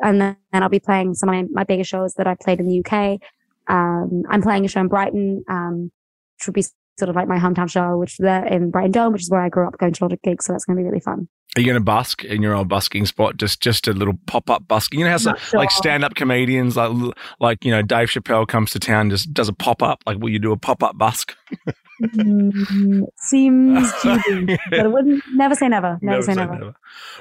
And 0.01 0.21
then 0.21 0.37
I'll 0.53 0.69
be 0.69 0.81
playing 0.81 1.15
some 1.15 1.29
of 1.29 1.35
my, 1.35 1.45
my 1.51 1.65
biggest 1.65 1.91
shows 1.91 2.15
that 2.15 2.27
I 2.27 2.37
played 2.37 2.61
in 2.61 2.69
the 2.69 2.85
UK. 2.85 3.21
Um, 3.67 4.23
I'm 4.29 4.41
playing 4.41 4.65
a 4.65 4.69
show 4.69 4.81
in 4.81 4.89
Brighton, 4.89 5.45
um, 5.49 5.91
which 6.39 6.47
would 6.47 6.55
be 6.55 6.65
sort 6.99 7.09
of 7.09 7.17
like 7.17 7.27
my 7.27 7.39
hometown 7.39 7.69
show, 7.69 7.99
which 7.99 8.13
is 8.13 8.19
there 8.19 8.47
in 8.47 8.71
Brighton 8.71 8.93
Dome, 8.93 9.13
which 9.13 9.23
is 9.23 9.31
where 9.31 9.41
I 9.41 9.49
grew 9.49 9.67
up 9.67 9.79
going 9.79 9.93
to 9.93 10.05
a 10.05 10.07
lot 10.07 10.13
of 10.13 10.23
gigs. 10.23 10.47
So 10.47 10.53
that's 10.53 10.65
going 10.65 10.77
to 10.77 10.81
be 10.81 10.87
really 10.87 11.01
fun. 11.01 11.29
Are 11.57 11.61
you 11.61 11.67
going 11.67 11.79
to 11.79 11.85
busk 11.85 12.25
in 12.25 12.43
your 12.43 12.55
old 12.55 12.69
busking 12.69 13.07
spot? 13.07 13.37
Just 13.37 13.61
just 13.61 13.87
a 13.87 13.93
little 13.93 14.19
pop 14.27 14.51
up 14.51 14.67
busking. 14.67 14.99
You 14.99 15.05
know 15.05 15.13
how 15.13 15.19
some, 15.19 15.37
sure. 15.37 15.61
like 15.61 15.71
stand 15.71 16.05
up 16.05 16.17
comedians 16.17 16.77
like 16.77 17.15
like 17.39 17.65
you 17.65 17.71
know 17.71 17.81
Dave 17.81 18.09
Chappelle 18.09 18.47
comes 18.47 18.73
to 18.73 18.81
town 18.81 19.11
just 19.11 19.33
does 19.33 19.49
a 19.49 19.53
pop 19.53 19.81
up. 19.81 20.03
Like 20.05 20.19
will 20.19 20.31
you 20.31 20.41
do 20.41 20.51
a 20.51 20.57
pop 20.57 20.83
up 20.83 20.99
busk? 20.99 21.35
mm, 22.03 23.07
seems 23.17 23.93
cheesy, 24.03 24.59
but 24.71 24.81
I 24.81 24.87
wouldn't 24.87 25.23
never 25.35 25.55
say 25.55 25.69
never. 25.69 25.99
Never, 26.01 26.17
never 26.19 26.23
say, 26.23 26.33
say 26.33 26.41
never. 26.41 26.53
never. 26.55 26.75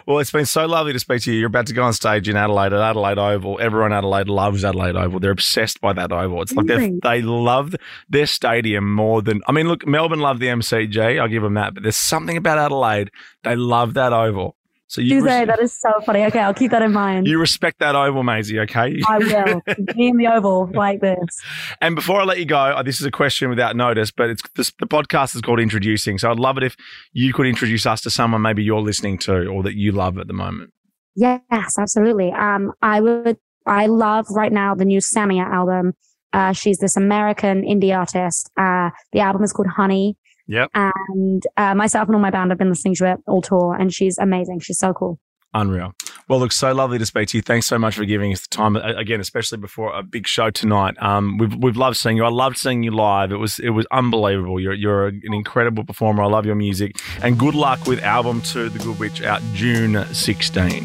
Well, 0.06 0.20
it's 0.20 0.32
been 0.32 0.46
so 0.46 0.66
lovely 0.66 0.94
to 0.94 1.00
speak 1.00 1.22
to 1.24 1.32
you. 1.32 1.40
You're 1.40 1.48
about 1.48 1.68
to 1.68 1.74
go 1.74 1.84
on 1.84 1.94
stage 1.94 2.28
in 2.30 2.36
Adelaide 2.36 2.74
at 2.74 2.80
Adelaide 2.80 3.18
Oval. 3.18 3.60
Everyone 3.62 3.92
in 3.92 3.98
Adelaide 3.98 4.28
loves 4.28 4.64
Adelaide 4.64 4.96
Oval. 4.96 5.20
They're 5.20 5.32
obsessed 5.32 5.82
by 5.82 5.94
that 5.94 6.12
oval. 6.12 6.42
It's 6.42 6.54
like 6.54 6.68
they 6.68 7.22
love 7.22 7.76
their 8.10 8.26
stadium 8.26 8.94
more 8.94 9.22
than. 9.22 9.42
I 9.48 9.52
mean, 9.52 9.68
look, 9.68 9.86
Melbourne 9.88 10.20
love 10.20 10.40
the 10.40 10.48
MCG. 10.48 11.20
I'll 11.20 11.28
give 11.28 11.44
them 11.44 11.56
that, 11.56 11.74
but 11.74 11.84
there's 11.84 11.96
something 11.96 12.38
about 12.38 12.58
Adelaide. 12.58 13.12
They 13.44 13.56
love 13.56 13.94
that 13.96 14.14
oval. 14.14 14.56
So 14.88 15.02
you 15.02 15.24
res- 15.24 15.32
say 15.32 15.46
that 15.46 15.60
is 15.60 15.74
so 15.74 15.92
funny. 16.06 16.24
Okay, 16.26 16.40
I'll 16.40 16.54
keep 16.54 16.72
that 16.72 16.82
in 16.82 16.92
mind. 16.92 17.26
You 17.26 17.40
respect 17.40 17.80
that 17.80 17.96
oval, 17.96 18.24
Maisie. 18.24 18.60
Okay, 18.60 19.02
I 19.08 19.18
will. 19.18 19.62
Me 19.96 20.10
in 20.10 20.18
the 20.18 20.28
oval 20.28 20.70
like 20.74 21.02
this. 21.02 21.18
And 21.82 21.96
before 21.96 22.22
I 22.22 22.24
let 22.24 22.40
you 22.40 22.46
go, 22.46 22.58
uh, 22.58 22.84
this 22.84 23.00
is 23.02 23.06
a 23.06 23.12
question 23.12 23.50
without 23.50 23.76
notice, 23.76 24.12
but 24.12 24.30
it's 24.30 24.42
this, 24.56 24.72
the 24.80 24.86
podcast 24.86 25.36
is 25.36 25.42
called 25.42 25.60
Introducing. 25.60 26.18
So 26.18 26.32
I'd 26.32 26.40
love 26.40 26.58
it 26.58 26.64
if 26.64 26.76
you 27.12 27.34
could 27.34 27.46
introduce 27.48 27.86
us 27.86 28.02
to 28.02 28.10
someone 28.10 28.42
maybe 28.42 28.64
you're 28.64 28.82
listening 28.82 29.18
to 29.20 29.48
or 29.48 29.64
that 29.64 29.76
you 29.76 29.92
love 29.92 30.18
at 30.18 30.28
the 30.28 30.34
moment. 30.34 30.72
Yes, 31.16 31.42
absolutely. 31.52 32.32
Um, 32.32 32.72
I 32.82 33.02
would. 33.02 33.38
I 33.66 33.88
love 33.88 34.28
right 34.30 34.52
now 34.52 34.76
the 34.76 34.86
new 34.86 35.00
Samia 35.00 35.46
album. 35.46 35.94
Uh, 36.34 36.52
she's 36.52 36.80
this 36.80 36.98
American 36.98 37.64
indie 37.64 37.96
artist. 37.96 38.50
Uh, 38.58 38.90
the 39.12 39.20
album 39.20 39.44
is 39.44 39.54
called 39.54 39.68
Honey. 39.68 40.18
Yep. 40.48 40.70
And 40.74 41.44
uh, 41.58 41.76
myself 41.76 42.08
and 42.08 42.16
all 42.16 42.22
my 42.22 42.30
band 42.30 42.52
have 42.52 42.58
been 42.58 42.70
listening 42.70 42.96
to 42.96 43.12
it 43.12 43.20
all 43.28 43.42
tour, 43.42 43.76
and 43.80 43.94
she's 43.94 44.18
amazing. 44.18 44.60
She's 44.60 44.78
so 44.78 44.94
cool. 44.94 45.20
Unreal. 45.56 45.94
Well, 46.28 46.40
look, 46.40 46.52
so 46.52 46.74
lovely 46.74 46.98
to 46.98 47.06
speak 47.06 47.28
to 47.30 47.38
you. 47.38 47.42
Thanks 47.42 47.68
so 47.68 47.78
much 47.78 47.96
for 47.96 48.06
giving 48.06 48.34
us 48.34 48.42
the 48.42 48.48
time 48.48 48.76
again, 48.76 49.20
especially 49.20 49.60
before 49.60 49.94
a 49.94 50.02
big 50.02 50.26
show 50.26 50.50
tonight. 50.50 50.96
Um, 51.00 51.38
we've 51.38 51.56
we've 51.56 51.78
loved 51.78 51.98
seeing 51.98 52.18
you. 52.18 52.26
I 52.26 52.30
loved 52.30 52.58
seeing 52.58 52.82
you 52.82 52.92
live. 52.92 53.32
It 53.32 53.38
was 53.38 53.60
it 53.60 53.70
was 53.70 53.86
unbelievable. 53.92 54.60
You're 54.60 54.74
you're 54.74 55.08
an 55.08 55.22
incredible 55.34 55.84
performer. 55.84 56.24
I 56.24 56.28
love 56.28 56.46
your 56.46 56.56
music, 56.56 56.96
and 57.22 57.38
good 57.38 57.56
luck 57.56 57.86
with 57.86 58.02
album 58.02 58.42
two, 58.42 58.70
The 58.70 58.80
Good 58.80 59.00
Witch, 59.00 59.22
out 59.22 59.42
June 59.54 60.06
16. 60.14 60.84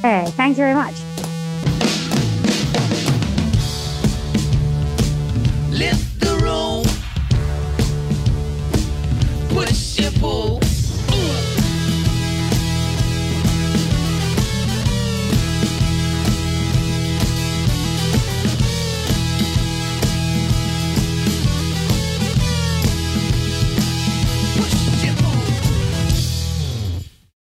Hey, 0.00 0.24
thank 0.30 0.56
you 0.56 0.64
very 0.64 0.74
much. 0.74 0.94
Lift 5.70 6.05